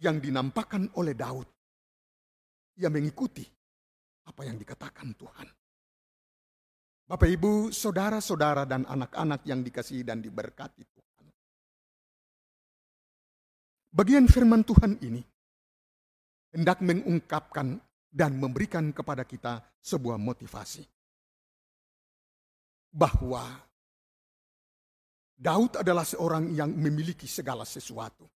yang 0.04 0.20
dinampakkan 0.20 0.92
oleh 1.00 1.16
Daud. 1.16 1.48
Ia 2.84 2.92
mengikuti 2.92 3.48
apa 4.28 4.42
yang 4.44 4.60
dikatakan 4.60 5.16
Tuhan. 5.16 5.48
Bapak, 7.04 7.30
Ibu, 7.30 7.70
saudara-saudara, 7.70 8.64
dan 8.64 8.88
anak-anak 8.88 9.44
yang 9.46 9.62
dikasihi 9.62 10.08
dan 10.08 10.24
diberkati 10.24 10.82
Tuhan. 10.88 11.26
Bagian 13.94 14.26
firman 14.26 14.66
Tuhan 14.66 14.98
ini 15.04 15.22
hendak 16.56 16.82
mengungkapkan 16.82 17.78
dan 18.14 18.38
memberikan 18.38 18.94
kepada 18.94 19.26
kita 19.26 19.58
sebuah 19.82 20.22
motivasi. 20.22 20.86
Bahwa 22.94 23.42
Daud 25.34 25.82
adalah 25.82 26.06
seorang 26.06 26.54
yang 26.54 26.70
memiliki 26.78 27.26
segala 27.26 27.66
sesuatu. 27.66 28.30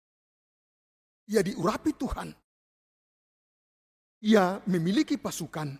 Ia 1.30 1.46
diurapi 1.46 1.94
Tuhan. 1.94 2.28
Ia 4.26 4.58
memiliki 4.66 5.14
pasukan. 5.14 5.70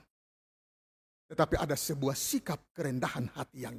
Tetapi 1.28 1.54
ada 1.58 1.74
sebuah 1.74 2.14
sikap 2.14 2.70
kerendahan 2.70 3.34
hati 3.34 3.66
yang 3.66 3.76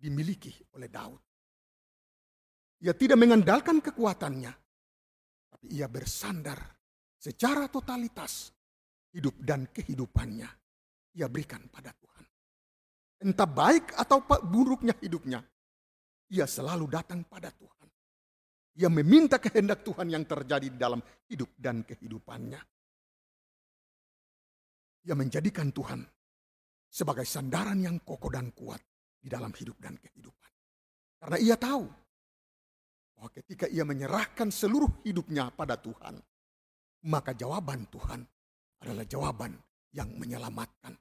dimiliki 0.00 0.50
oleh 0.74 0.88
Daud. 0.88 1.22
Ia 2.82 2.96
tidak 2.96 3.20
mengandalkan 3.20 3.84
kekuatannya. 3.84 4.52
Tapi 5.52 5.66
ia 5.76 5.86
bersandar 5.92 6.56
secara 7.20 7.68
totalitas 7.68 8.57
hidup 9.12 9.34
dan 9.40 9.68
kehidupannya. 9.70 10.48
Ia 11.18 11.26
berikan 11.26 11.64
pada 11.72 11.90
Tuhan. 11.94 12.24
Entah 13.24 13.48
baik 13.48 13.98
atau 13.98 14.22
buruknya 14.46 14.94
hidupnya. 15.02 15.42
Ia 16.28 16.44
selalu 16.44 16.86
datang 16.86 17.24
pada 17.24 17.48
Tuhan. 17.50 17.88
Ia 18.78 18.86
meminta 18.86 19.42
kehendak 19.42 19.82
Tuhan 19.82 20.06
yang 20.06 20.22
terjadi 20.22 20.70
di 20.70 20.78
dalam 20.78 21.02
hidup 21.26 21.50
dan 21.58 21.82
kehidupannya. 21.82 22.60
Ia 25.08 25.14
menjadikan 25.18 25.74
Tuhan 25.74 26.04
sebagai 26.86 27.26
sandaran 27.26 27.82
yang 27.82 27.98
kokoh 28.06 28.30
dan 28.30 28.54
kuat 28.54 28.78
di 29.18 29.26
dalam 29.26 29.50
hidup 29.50 29.82
dan 29.82 29.98
kehidupan. 29.98 30.50
Karena 31.18 31.38
ia 31.42 31.56
tahu 31.58 31.90
bahwa 33.18 33.28
ketika 33.34 33.66
ia 33.66 33.82
menyerahkan 33.82 34.54
seluruh 34.54 35.02
hidupnya 35.02 35.50
pada 35.50 35.74
Tuhan, 35.74 36.14
maka 37.10 37.34
jawaban 37.34 37.90
Tuhan 37.90 38.22
adalah 38.82 39.04
jawaban 39.04 39.54
yang 39.94 40.10
menyelamatkan. 40.18 40.94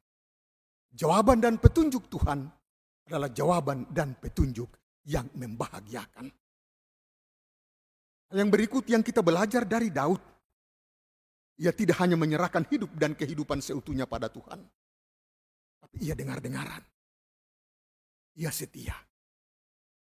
Jawaban 0.94 1.44
dan 1.44 1.62
petunjuk 1.62 2.10
Tuhan 2.10 2.48
adalah 3.08 3.30
jawaban 3.32 3.88
dan 3.94 4.18
petunjuk 4.18 4.68
yang 5.08 5.30
membahagiakan. 5.36 6.28
Yang 8.36 8.50
berikut 8.52 8.84
yang 8.92 9.04
kita 9.06 9.24
belajar 9.24 9.63
dari 9.63 9.88
Daud. 9.88 10.20
Ia 11.58 11.74
tidak 11.74 11.98
hanya 12.04 12.20
menyerahkan 12.20 12.70
hidup 12.70 12.94
dan 12.94 13.18
kehidupan 13.18 13.63
seutuhnya 13.63 14.06
pada 14.06 14.30
Tuhan. 14.30 14.62
Tapi 15.82 15.98
ia 16.06 16.13
dengar-dengaran. 16.13 16.84
Ia 18.38 18.52
setia. 18.54 18.94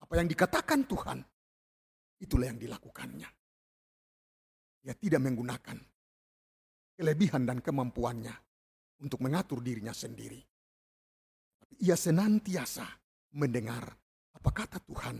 Apa 0.02 0.22
yang 0.22 0.30
dikatakan 0.30 0.86
Tuhan, 0.86 1.18
itulah 2.22 2.46
yang 2.46 2.60
dilakukannya. 2.62 3.30
Ia 4.86 4.94
tidak 4.98 5.22
menggunakan 5.22 5.78
kelebihan 6.96 7.48
dan 7.48 7.60
kemampuannya 7.60 8.34
untuk 9.02 9.22
mengatur 9.24 9.64
dirinya 9.64 9.94
sendiri. 9.96 10.40
Ia 11.82 11.98
senantiasa 11.98 12.86
mendengar 13.36 13.84
apa 14.38 14.50
kata 14.54 14.78
Tuhan 14.84 15.18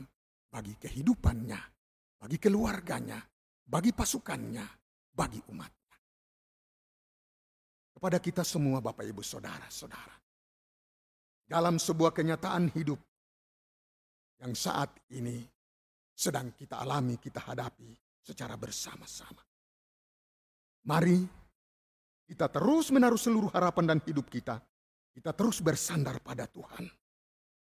bagi 0.52 0.76
kehidupannya 0.78 1.82
bagi 2.22 2.38
keluarganya, 2.38 3.18
bagi 3.66 3.90
pasukannya, 3.90 4.66
bagi 5.10 5.42
umatnya. 5.50 5.98
Kepada 7.98 8.22
kita 8.22 8.46
semua 8.46 8.78
Bapak 8.78 9.02
Ibu 9.10 9.26
Saudara-saudara. 9.26 10.22
Dalam 11.50 11.82
sebuah 11.82 12.14
kenyataan 12.14 12.70
hidup 12.78 13.02
yang 14.38 14.54
saat 14.54 14.94
ini 15.18 15.42
sedang 16.14 16.54
kita 16.54 16.78
alami, 16.78 17.18
kita 17.18 17.42
hadapi 17.42 17.90
secara 18.22 18.54
bersama-sama. 18.56 19.42
Mari 20.86 21.41
kita 22.32 22.48
terus 22.48 22.96
menaruh 22.96 23.20
seluruh 23.20 23.52
harapan 23.52 23.96
dan 23.96 24.00
hidup 24.08 24.32
kita. 24.32 24.64
Kita 25.12 25.36
terus 25.36 25.60
bersandar 25.60 26.24
pada 26.24 26.48
Tuhan. 26.48 26.88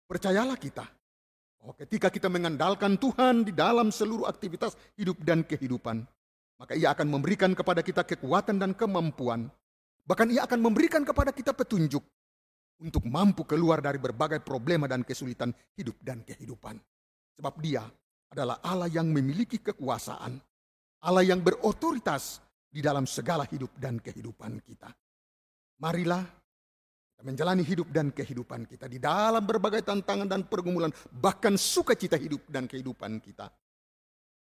Percayalah 0.04 0.60
kita, 0.60 0.84
Oh, 1.62 1.70
ketika 1.78 2.10
kita 2.10 2.26
mengandalkan 2.26 2.98
Tuhan 2.98 3.46
di 3.46 3.54
dalam 3.54 3.94
seluruh 3.94 4.26
aktivitas 4.26 4.74
hidup 4.98 5.14
dan 5.22 5.46
kehidupan, 5.46 6.02
maka 6.58 6.74
Ia 6.74 6.90
akan 6.90 7.06
memberikan 7.06 7.54
kepada 7.54 7.86
kita 7.86 8.02
kekuatan 8.02 8.58
dan 8.58 8.74
kemampuan. 8.74 9.46
Bahkan 10.02 10.34
Ia 10.34 10.42
akan 10.50 10.58
memberikan 10.58 11.06
kepada 11.06 11.30
kita 11.30 11.54
petunjuk 11.54 12.02
untuk 12.82 13.06
mampu 13.06 13.46
keluar 13.46 13.78
dari 13.78 14.02
berbagai 14.02 14.42
problema 14.42 14.90
dan 14.90 15.06
kesulitan 15.06 15.54
hidup 15.78 15.94
dan 16.02 16.26
kehidupan. 16.26 16.82
Sebab 17.38 17.54
Dia 17.62 17.86
adalah 18.34 18.58
Allah 18.66 18.90
yang 18.90 19.06
memiliki 19.14 19.62
kekuasaan, 19.62 20.42
Allah 21.06 21.22
yang 21.22 21.46
berotoritas 21.46 22.42
di 22.72 22.80
dalam 22.80 23.04
segala 23.04 23.44
hidup 23.44 23.76
dan 23.76 24.00
kehidupan 24.00 24.64
kita. 24.64 24.88
Marilah 25.84 26.24
kita 27.12 27.20
menjalani 27.28 27.60
hidup 27.60 27.92
dan 27.92 28.08
kehidupan 28.08 28.64
kita 28.64 28.88
di 28.88 28.96
dalam 28.96 29.44
berbagai 29.44 29.84
tantangan 29.84 30.24
dan 30.24 30.48
pergumulan, 30.48 30.88
bahkan 31.12 31.60
sukacita 31.60 32.16
hidup 32.16 32.48
dan 32.48 32.64
kehidupan 32.64 33.20
kita. 33.20 33.52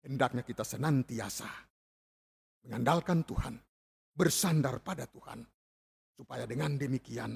Hendaknya 0.07 0.47
kita 0.47 0.63
senantiasa 0.63 1.51
mengandalkan 2.63 3.27
Tuhan, 3.27 3.59
bersandar 4.15 4.79
pada 4.79 5.11
Tuhan, 5.11 5.43
supaya 6.15 6.47
dengan 6.47 6.79
demikian 6.79 7.35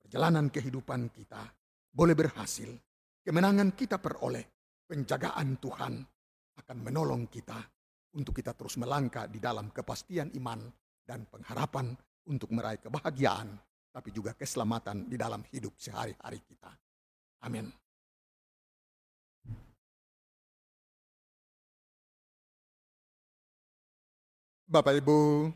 perjalanan 0.00 0.48
kehidupan 0.48 1.12
kita 1.12 1.44
boleh 1.92 2.16
berhasil, 2.16 2.72
kemenangan 3.20 3.74
kita 3.76 4.00
peroleh, 4.00 4.42
penjagaan 4.88 5.60
Tuhan 5.60 5.94
akan 6.56 6.78
menolong 6.80 7.28
kita 7.28 7.75
untuk 8.16 8.32
kita 8.32 8.56
terus 8.56 8.80
melangkah 8.80 9.28
di 9.28 9.36
dalam 9.36 9.68
kepastian 9.68 10.32
iman 10.40 10.64
dan 11.04 11.28
pengharapan 11.28 11.92
untuk 12.26 12.50
meraih 12.50 12.80
kebahagiaan 12.80 13.54
tapi 13.96 14.12
juga 14.12 14.36
keselamatan 14.36 15.08
di 15.08 15.16
dalam 15.16 15.40
hidup 15.48 15.72
sehari-hari 15.80 16.40
kita. 16.44 16.68
Amin. 17.48 17.72
Bapak, 24.66 24.98
Ibu, 24.98 25.48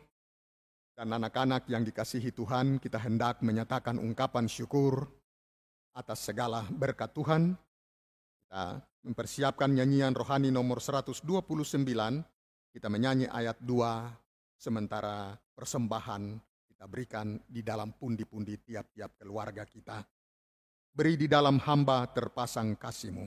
dan 0.97 1.13
anak-anak 1.13 1.69
yang 1.69 1.85
dikasihi 1.85 2.33
Tuhan, 2.33 2.81
kita 2.81 2.97
hendak 2.97 3.45
menyatakan 3.45 4.01
ungkapan 4.01 4.49
syukur 4.49 5.05
atas 5.93 6.25
segala 6.25 6.65
berkat 6.71 7.13
Tuhan. 7.13 7.59
Kita 8.47 8.81
mempersiapkan 9.05 9.69
nyanyian 9.69 10.17
rohani 10.17 10.49
nomor 10.55 10.81
129, 10.81 11.27
kita 12.71 12.87
menyanyi 12.87 13.27
ayat 13.27 13.59
2, 13.59 14.55
sementara 14.55 15.35
persembahan 15.35 16.39
kita 16.71 16.85
berikan 16.87 17.35
di 17.43 17.67
dalam 17.67 17.91
pundi-pundi 17.99 18.55
tiap-tiap 18.63 19.19
keluarga 19.19 19.67
kita. 19.67 19.99
Beri 20.91 21.19
di 21.19 21.27
dalam 21.27 21.59
hamba 21.67 22.07
terpasang 22.11 22.79
kasihmu. 22.79 23.27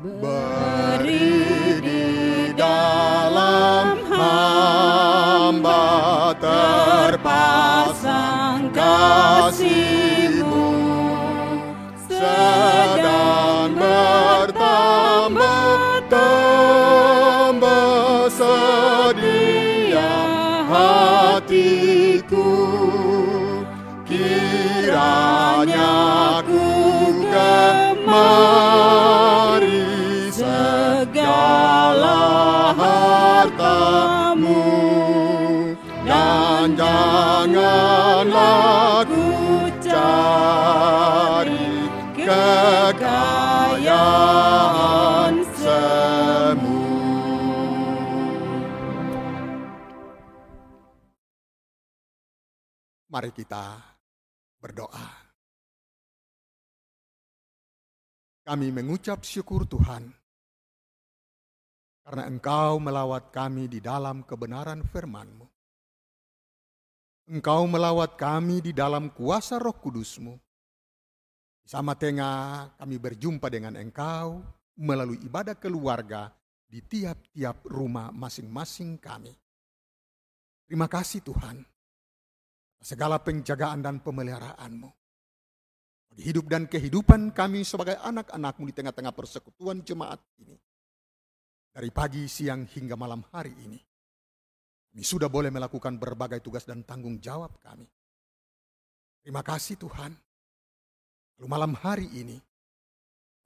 Beri 0.00 0.39
kasihmu 9.50 10.70
sedang 12.06 13.74
bertambah 13.74 15.26
tambah 16.06 17.58
sedia 18.30 20.06
hatiku. 20.70 22.46
Kiranya 24.06 25.98
ku 26.46 26.70
gemar 27.26 28.50
kasih. 43.00 43.80
Mari 53.10 53.34
kita 53.34 53.74
berdoa. 54.62 55.08
Kami 58.46 58.70
mengucap 58.70 59.26
syukur 59.26 59.66
Tuhan 59.66 60.10
karena 62.06 62.26
Engkau 62.26 62.82
melawat 62.82 63.30
kami 63.30 63.70
di 63.70 63.78
dalam 63.78 64.26
kebenaran 64.26 64.82
firman-Mu. 64.82 65.46
Engkau 67.30 67.62
melawat 67.70 68.18
kami 68.18 68.58
di 68.58 68.74
dalam 68.74 69.14
kuasa 69.14 69.62
roh 69.62 69.74
kudus-Mu. 69.78 70.49
Sama 71.70 71.94
tengah 71.94 72.66
kami 72.82 72.98
berjumpa 72.98 73.46
dengan 73.46 73.78
Engkau 73.78 74.42
melalui 74.74 75.22
ibadah 75.22 75.54
keluarga 75.54 76.34
di 76.66 76.82
tiap-tiap 76.82 77.62
rumah 77.70 78.10
masing-masing 78.10 78.98
kami. 78.98 79.30
Terima 80.66 80.90
kasih 80.90 81.22
Tuhan 81.22 81.62
segala 82.82 83.22
penjagaan 83.22 83.86
dan 83.86 84.02
pemeliharaanmu. 84.02 84.90
Bagi 86.10 86.22
hidup 86.26 86.50
dan 86.50 86.66
kehidupan 86.66 87.30
kami 87.30 87.62
sebagai 87.62 88.02
anak-anakmu 88.02 88.66
di 88.66 88.74
tengah-tengah 88.74 89.14
persekutuan 89.14 89.86
jemaat 89.86 90.18
ini. 90.42 90.58
Dari 91.70 91.94
pagi, 91.94 92.26
siang, 92.26 92.66
hingga 92.66 92.98
malam 92.98 93.22
hari 93.30 93.54
ini. 93.62 93.78
Kami 94.90 95.06
sudah 95.06 95.30
boleh 95.30 95.54
melakukan 95.54 96.02
berbagai 96.02 96.42
tugas 96.42 96.66
dan 96.66 96.82
tanggung 96.82 97.22
jawab 97.22 97.62
kami. 97.62 97.86
Terima 99.22 99.46
kasih 99.46 99.78
Tuhan. 99.78 100.29
Lalu 101.40 101.48
malam 101.48 101.72
hari 101.72 102.04
ini, 102.20 102.36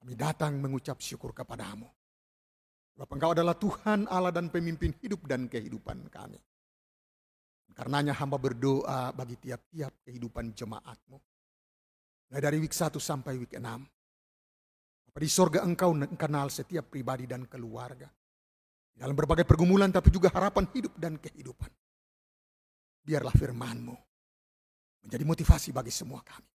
kami 0.03 0.19
datang 0.19 0.59
mengucap 0.59 0.99
syukur 0.99 1.31
kepadamu. 1.31 1.87
Sebab 2.91 3.07
engkau 3.07 3.31
adalah 3.31 3.55
Tuhan 3.55 4.03
Allah 4.11 4.35
dan 4.35 4.51
pemimpin 4.51 4.91
hidup 4.99 5.23
dan 5.23 5.47
kehidupan 5.47 6.11
kami. 6.11 6.35
Karenanya 7.71 8.11
hamba 8.19 8.35
berdoa 8.35 9.15
bagi 9.15 9.39
tiap-tiap 9.39 10.03
kehidupan 10.03 10.51
jemaatmu. 10.51 11.15
Mulai 12.27 12.41
dari 12.43 12.57
week 12.59 12.75
1 12.75 12.99
sampai 12.99 13.39
week 13.39 13.55
6. 13.55 13.63
Apa 13.63 15.17
di 15.23 15.31
sorga 15.31 15.63
engkau 15.63 15.95
kenal 16.19 16.51
setiap 16.51 16.91
pribadi 16.91 17.23
dan 17.31 17.47
keluarga. 17.47 18.11
Dalam 18.91 19.15
berbagai 19.15 19.47
pergumulan 19.47 19.87
tapi 19.87 20.11
juga 20.11 20.27
harapan 20.35 20.67
hidup 20.75 20.99
dan 20.99 21.15
kehidupan. 21.15 21.71
Biarlah 23.07 23.31
firmanmu 23.31 23.95
menjadi 25.07 25.23
motivasi 25.23 25.71
bagi 25.71 25.95
semua 25.95 26.19
kami. 26.19 26.54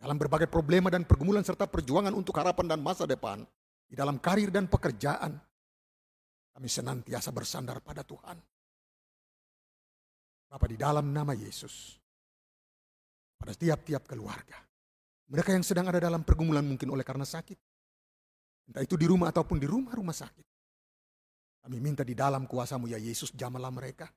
Dalam 0.00 0.16
berbagai 0.16 0.48
problema 0.48 0.88
dan 0.88 1.04
pergumulan 1.04 1.44
serta 1.44 1.68
perjuangan 1.68 2.16
untuk 2.16 2.32
harapan 2.40 2.72
dan 2.72 2.80
masa 2.80 3.04
depan. 3.04 3.44
Di 3.84 3.92
dalam 3.92 4.16
karir 4.16 4.48
dan 4.48 4.64
pekerjaan. 4.64 5.36
Kami 6.56 6.68
senantiasa 6.68 7.30
bersandar 7.30 7.84
pada 7.84 8.02
Tuhan 8.02 8.40
Bapak 10.50 10.66
di 10.66 10.74
dalam 10.74 11.14
nama 11.14 11.30
Yesus. 11.30 11.94
Pada 13.38 13.54
tiap-tiap 13.54 14.02
keluarga. 14.10 14.58
Mereka 15.30 15.54
yang 15.54 15.62
sedang 15.62 15.86
ada 15.86 16.02
dalam 16.02 16.26
pergumulan 16.26 16.66
mungkin 16.66 16.90
oleh 16.90 17.06
karena 17.06 17.22
sakit. 17.22 17.54
Entah 18.66 18.82
itu 18.82 18.98
di 18.98 19.06
rumah 19.06 19.30
ataupun 19.30 19.62
di 19.62 19.70
rumah-rumah 19.70 20.10
sakit. 20.10 20.46
Kami 21.62 21.78
minta 21.78 22.02
di 22.02 22.18
dalam 22.18 22.50
kuasamu 22.50 22.90
ya 22.90 22.98
Yesus 22.98 23.30
jamalah 23.30 23.70
mereka. 23.70 24.10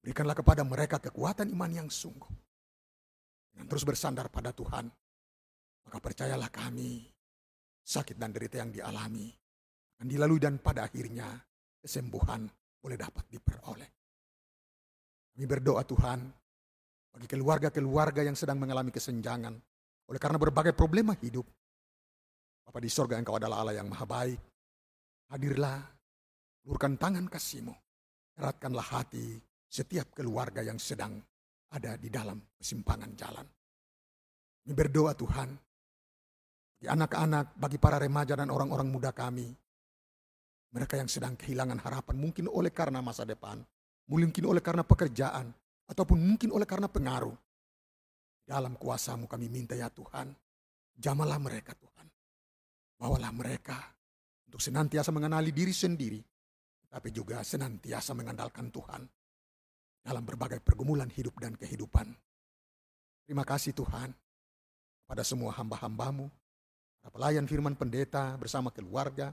Berikanlah 0.00 0.32
kepada 0.32 0.64
mereka 0.64 0.96
kekuatan 0.96 1.52
iman 1.52 1.84
yang 1.84 1.88
sungguh. 1.92 2.32
Dan 3.60 3.68
terus 3.68 3.84
bersandar 3.84 4.32
pada 4.32 4.56
Tuhan. 4.56 4.88
Maka 5.84 5.98
percayalah 6.00 6.48
kami, 6.48 7.04
sakit 7.84 8.16
dan 8.16 8.32
derita 8.32 8.56
yang 8.56 8.72
dialami, 8.72 9.28
akan 10.00 10.08
dilalui 10.08 10.40
dan 10.40 10.56
pada 10.64 10.88
akhirnya 10.88 11.28
kesembuhan 11.76 12.48
boleh 12.80 12.96
dapat 12.96 13.24
diperoleh. 13.28 13.90
Kami 15.36 15.44
berdoa 15.44 15.84
Tuhan, 15.84 16.20
bagi 17.12 17.26
keluarga-keluarga 17.28 18.24
yang 18.24 18.32
sedang 18.32 18.56
mengalami 18.56 18.88
kesenjangan, 18.88 19.54
oleh 20.08 20.20
karena 20.20 20.40
berbagai 20.40 20.72
problema 20.72 21.12
hidup. 21.20 21.44
Bapak 22.64 22.80
di 22.80 22.88
sorga 22.88 23.20
engkau 23.20 23.36
adalah 23.36 23.60
Allah 23.60 23.76
yang 23.82 23.92
maha 23.92 24.06
baik. 24.08 24.40
Hadirlah, 25.30 25.78
lurkan 26.64 26.96
tangan 26.96 27.28
kasihmu, 27.28 27.74
eratkanlah 28.40 28.88
hati 28.88 29.36
setiap 29.70 30.16
keluarga 30.16 30.64
yang 30.64 30.78
sedang 30.80 31.18
ada 31.70 31.94
di 31.98 32.10
dalam 32.10 32.38
kesimpangan 32.58 33.12
jalan. 33.14 33.46
Kami 34.62 34.74
berdoa 34.74 35.14
Tuhan, 35.14 35.48
bagi 36.76 36.88
anak-anak, 36.88 37.56
bagi 37.58 37.78
para 37.78 37.98
remaja 37.98 38.34
dan 38.38 38.50
orang-orang 38.50 38.88
muda 38.90 39.10
kami, 39.10 39.48
mereka 40.70 40.98
yang 40.98 41.10
sedang 41.10 41.34
kehilangan 41.34 41.82
harapan 41.82 42.16
mungkin 42.18 42.46
oleh 42.46 42.70
karena 42.70 43.02
masa 43.02 43.26
depan, 43.26 43.62
Mungkin 44.10 44.42
oleh 44.42 44.58
karena 44.58 44.82
pekerjaan, 44.82 45.54
ataupun 45.86 46.18
mungkin 46.18 46.50
oleh 46.50 46.66
karena 46.66 46.90
pengaruh. 46.90 47.30
Dalam 48.42 48.74
kuasamu 48.74 49.30
kami 49.30 49.46
minta 49.46 49.78
ya 49.78 49.86
Tuhan, 49.86 50.34
jamalah 50.98 51.38
mereka 51.38 51.78
Tuhan. 51.78 52.10
Bawalah 52.98 53.30
mereka 53.30 53.78
untuk 54.50 54.58
senantiasa 54.58 55.14
mengenali 55.14 55.54
diri 55.54 55.70
sendiri, 55.70 56.18
tapi 56.90 57.14
juga 57.14 57.46
senantiasa 57.46 58.10
mengandalkan 58.18 58.66
Tuhan 58.74 59.06
dalam 60.00 60.24
berbagai 60.24 60.60
pergumulan 60.64 61.08
hidup 61.08 61.36
dan 61.40 61.54
kehidupan. 61.56 62.10
Terima 63.24 63.46
kasih 63.46 63.76
Tuhan 63.76 64.10
pada 65.06 65.22
semua 65.22 65.54
hamba-hambamu, 65.54 66.26
para 66.98 67.10
pelayan 67.10 67.46
firman 67.46 67.78
pendeta 67.78 68.34
bersama 68.38 68.74
keluarga, 68.74 69.30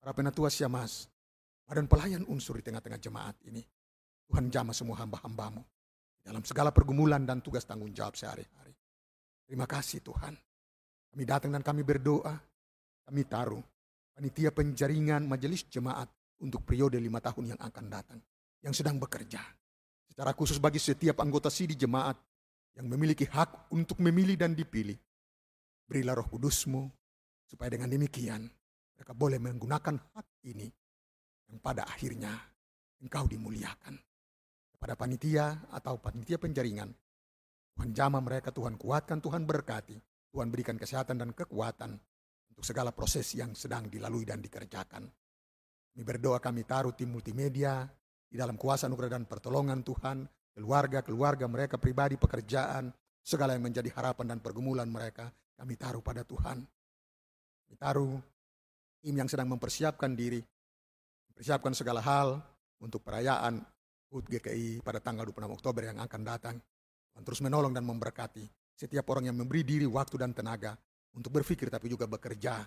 para 0.00 0.12
penatua 0.12 0.52
siamas, 0.52 1.08
badan 1.64 1.88
pelayan 1.88 2.24
unsur 2.28 2.60
di 2.60 2.64
tengah-tengah 2.64 3.00
jemaat 3.00 3.36
ini. 3.48 3.64
Tuhan 4.28 4.52
jamah 4.52 4.76
semua 4.76 5.00
hamba-hambamu 5.00 5.64
dalam 6.20 6.44
segala 6.44 6.68
pergumulan 6.68 7.24
dan 7.24 7.40
tugas 7.40 7.64
tanggung 7.64 7.88
jawab 7.96 8.12
sehari-hari. 8.12 8.76
Terima 9.48 9.64
kasih 9.64 10.04
Tuhan. 10.04 10.36
Kami 11.08 11.24
datang 11.24 11.56
dan 11.56 11.64
kami 11.64 11.80
berdoa, 11.80 12.36
kami 13.08 13.24
taruh 13.24 13.64
panitia 14.12 14.52
penjaringan 14.52 15.24
majelis 15.24 15.64
jemaat 15.72 16.12
untuk 16.44 16.68
periode 16.68 17.00
lima 17.00 17.22
tahun 17.24 17.56
yang 17.56 17.60
akan 17.64 17.84
datang, 17.88 18.20
yang 18.60 18.76
sedang 18.76 19.00
bekerja. 19.00 19.40
Secara 20.18 20.34
khusus 20.34 20.58
bagi 20.58 20.82
setiap 20.82 21.22
anggota 21.22 21.46
sidi 21.46 21.78
jemaat 21.78 22.18
yang 22.74 22.90
memiliki 22.90 23.22
hak 23.22 23.70
untuk 23.70 24.02
memilih 24.02 24.34
dan 24.34 24.50
dipilih. 24.50 24.98
Berilah 25.86 26.18
roh 26.18 26.26
kudusmu, 26.26 26.90
supaya 27.46 27.70
dengan 27.70 27.86
demikian 27.86 28.42
mereka 28.98 29.14
boleh 29.14 29.38
menggunakan 29.38 29.94
hak 29.94 30.26
ini 30.50 30.66
yang 31.46 31.62
pada 31.62 31.86
akhirnya 31.86 32.34
engkau 32.98 33.30
dimuliakan. 33.30 33.94
Kepada 34.74 34.98
panitia 34.98 35.54
atau 35.70 36.02
panitia 36.02 36.34
penjaringan, 36.42 36.90
Tuhan 37.78 37.94
jamah 37.94 38.18
mereka, 38.18 38.50
Tuhan 38.50 38.74
kuatkan, 38.74 39.22
Tuhan 39.22 39.46
berkati, 39.46 40.02
Tuhan 40.34 40.50
berikan 40.50 40.74
kesehatan 40.74 41.22
dan 41.22 41.30
kekuatan 41.30 41.94
untuk 42.50 42.66
segala 42.66 42.90
proses 42.90 43.38
yang 43.38 43.54
sedang 43.54 43.86
dilalui 43.86 44.26
dan 44.26 44.42
dikerjakan. 44.42 45.06
Kami 45.94 46.02
berdoa 46.02 46.42
kami 46.42 46.66
taruh 46.66 46.90
tim 46.90 47.06
multimedia 47.06 47.86
di 48.28 48.36
dalam 48.36 48.60
kuasa 48.60 48.86
anugerah 48.86 49.16
dan 49.16 49.24
pertolongan 49.24 49.80
Tuhan, 49.80 50.28
keluarga-keluarga 50.52 51.48
mereka 51.48 51.80
pribadi, 51.80 52.20
pekerjaan, 52.20 52.92
segala 53.24 53.56
yang 53.56 53.64
menjadi 53.64 53.88
harapan 53.92 54.36
dan 54.36 54.38
pergumulan 54.40 54.88
mereka, 54.88 55.32
kami 55.56 55.74
taruh 55.76 56.04
pada 56.04 56.24
Tuhan. 56.24 56.64
Kami 57.64 57.76
taruh 57.76 58.16
tim 59.00 59.14
yang 59.16 59.28
sedang 59.28 59.48
mempersiapkan 59.48 60.12
diri, 60.12 60.40
mempersiapkan 61.32 61.72
segala 61.72 62.00
hal 62.04 62.40
untuk 62.80 63.04
perayaan 63.04 63.60
HUT 64.08 64.24
GKI 64.28 64.80
pada 64.80 65.00
tanggal 65.00 65.28
26 65.28 65.56
Oktober 65.60 65.82
yang 65.84 65.98
akan 66.00 66.22
datang. 66.24 66.56
Tuhan 67.12 67.22
terus 67.26 67.40
menolong 67.44 67.74
dan 67.74 67.84
memberkati 67.84 68.46
setiap 68.78 69.10
orang 69.10 69.28
yang 69.28 69.36
memberi 69.36 69.66
diri, 69.66 69.84
waktu, 69.84 70.22
dan 70.22 70.30
tenaga 70.30 70.78
untuk 71.12 71.34
berpikir 71.34 71.66
tapi 71.66 71.90
juga 71.90 72.06
bekerja 72.06 72.62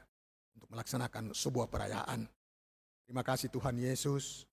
untuk 0.54 0.68
melaksanakan 0.76 1.32
sebuah 1.32 1.72
perayaan. 1.72 2.28
Terima 3.08 3.24
kasih 3.24 3.48
Tuhan 3.48 3.80
Yesus. 3.80 4.51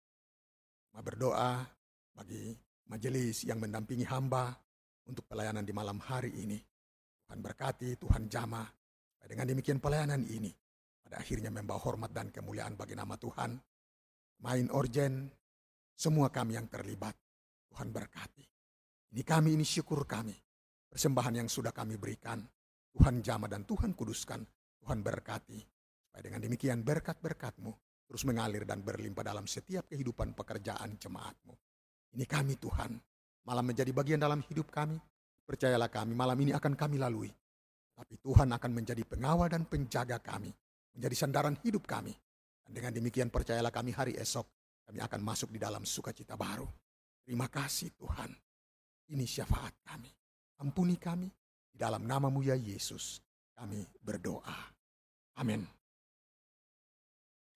Berdoa 0.98 1.62
bagi 2.10 2.50
majelis 2.90 3.46
yang 3.46 3.62
mendampingi 3.62 4.02
hamba 4.10 4.50
untuk 5.06 5.24
pelayanan 5.30 5.62
di 5.62 5.70
malam 5.70 6.02
hari 6.02 6.34
ini. 6.34 6.58
Tuhan 7.24 7.38
berkati, 7.38 7.94
Tuhan 7.94 8.26
jamah. 8.26 8.66
Dengan 9.28 9.44
demikian 9.44 9.78
pelayanan 9.78 10.24
ini 10.24 10.48
pada 11.04 11.20
akhirnya 11.20 11.52
membawa 11.52 11.78
hormat 11.84 12.10
dan 12.10 12.32
kemuliaan 12.32 12.74
bagi 12.74 12.96
nama 12.96 13.14
Tuhan. 13.14 13.54
Main 14.42 14.72
orjen, 14.72 15.28
semua 15.94 16.32
kami 16.32 16.56
yang 16.56 16.66
terlibat. 16.66 17.14
Tuhan 17.68 17.92
berkati. 17.92 18.44
Ini 19.12 19.22
kami, 19.22 19.54
ini 19.54 19.62
syukur 19.62 20.08
kami. 20.08 20.34
Persembahan 20.88 21.44
yang 21.44 21.48
sudah 21.52 21.70
kami 21.70 22.00
berikan 22.00 22.40
Tuhan 22.90 23.20
jama 23.20 23.46
dan 23.46 23.62
Tuhan 23.68 23.92
kuduskan, 23.94 24.40
Tuhan 24.80 24.98
berkati. 25.04 25.60
Supaya 26.08 26.22
dengan 26.24 26.40
demikian 26.40 26.80
berkat-berkatmu 26.82 27.87
terus 28.08 28.24
mengalir 28.24 28.64
dan 28.64 28.80
berlimpah 28.80 29.20
dalam 29.20 29.44
setiap 29.44 29.84
kehidupan 29.92 30.32
pekerjaan 30.32 30.96
jemaatmu. 30.96 31.52
Ini 32.16 32.24
kami 32.24 32.56
Tuhan, 32.56 32.96
malam 33.44 33.64
menjadi 33.68 33.92
bagian 33.92 34.16
dalam 34.16 34.40
hidup 34.48 34.72
kami. 34.72 34.96
Percayalah 35.44 35.92
kami, 35.92 36.16
malam 36.16 36.36
ini 36.40 36.56
akan 36.56 36.72
kami 36.72 36.96
lalui. 36.96 37.28
Tapi 37.92 38.14
Tuhan 38.20 38.48
akan 38.48 38.70
menjadi 38.72 39.04
pengawal 39.04 39.52
dan 39.52 39.68
penjaga 39.68 40.16
kami. 40.20 40.48
Menjadi 40.96 41.14
sandaran 41.16 41.56
hidup 41.60 41.84
kami. 41.84 42.12
Dan 42.64 42.72
dengan 42.72 42.92
demikian 42.96 43.28
percayalah 43.28 43.72
kami 43.72 43.92
hari 43.92 44.16
esok, 44.16 44.44
kami 44.88 45.04
akan 45.04 45.20
masuk 45.20 45.52
di 45.52 45.60
dalam 45.60 45.84
sukacita 45.84 46.36
baru. 46.36 46.68
Terima 47.24 47.48
kasih 47.48 47.92
Tuhan. 47.96 48.30
Ini 49.08 49.24
syafaat 49.24 49.84
kami. 49.84 50.08
Ampuni 50.60 50.96
kami, 50.96 51.28
dalam 51.78 52.04
namamu 52.04 52.42
ya 52.42 52.58
Yesus 52.58 53.22
kami 53.54 53.86
berdoa. 54.02 54.58
Amin. 55.38 55.77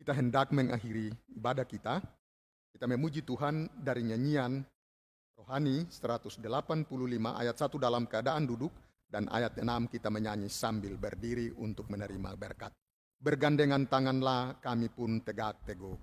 Kita 0.02 0.18
hendak 0.18 0.50
mengakhiri 0.50 1.14
ibadah 1.38 1.62
kita. 1.62 2.02
Kita 2.74 2.90
memuji 2.90 3.22
Tuhan 3.22 3.70
dari 3.70 4.02
nyanyian 4.02 4.66
rohani 5.38 5.86
185 5.86 6.42
ayat 7.38 7.54
1 7.54 7.78
dalam 7.78 8.10
keadaan 8.10 8.42
duduk 8.42 8.74
dan 9.06 9.30
ayat 9.30 9.54
6 9.54 9.62
kita 9.94 10.10
menyanyi 10.10 10.50
sambil 10.50 10.98
berdiri 10.98 11.54
untuk 11.54 11.86
menerima 11.86 12.34
berkat. 12.34 12.74
Bergandengan 13.22 13.86
tanganlah 13.86 14.58
kami 14.58 14.90
pun 14.90 15.22
tegak 15.22 15.62
teguh. 15.70 15.94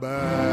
Bapak 0.00 0.45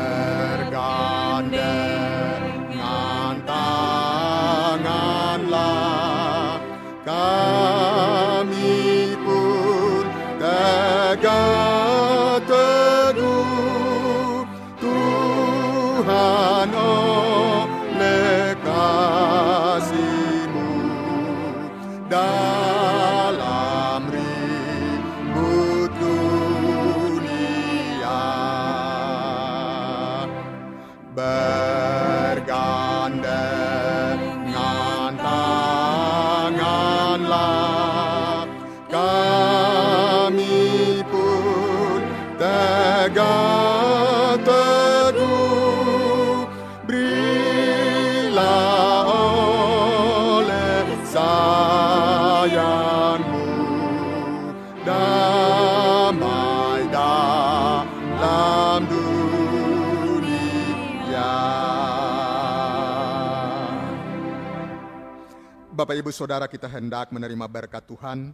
Ibu 66.04 66.12
Saudara 66.12 66.52
kita 66.52 66.68
hendak 66.68 67.16
menerima 67.16 67.48
berkat 67.48 67.88
Tuhan. 67.88 68.28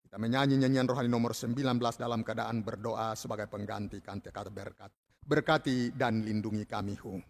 Kita 0.00 0.16
menyanyi 0.16 0.56
nyanyian 0.56 0.88
rohani 0.88 1.12
nomor 1.12 1.36
19 1.36 1.60
dalam 2.00 2.24
keadaan 2.24 2.64
berdoa 2.64 3.12
sebagai 3.12 3.52
pengganti 3.52 4.00
kata 4.00 4.48
berkat. 4.48 4.88
Berkati 5.20 5.92
dan 5.92 6.24
lindungi 6.24 6.64
kami, 6.64 6.96
Hu. 6.96 7.20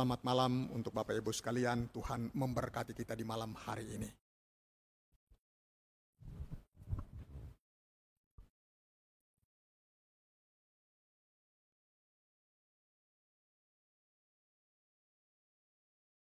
Selamat 0.00 0.24
malam 0.24 0.64
untuk 0.72 0.96
Bapak 0.96 1.12
Ibu 1.12 1.28
sekalian. 1.28 1.92
Tuhan 1.92 2.32
memberkati 2.32 2.96
kita 2.96 3.12
di 3.12 3.20
malam 3.20 3.52
hari 3.52 4.00
ini. 4.00 4.08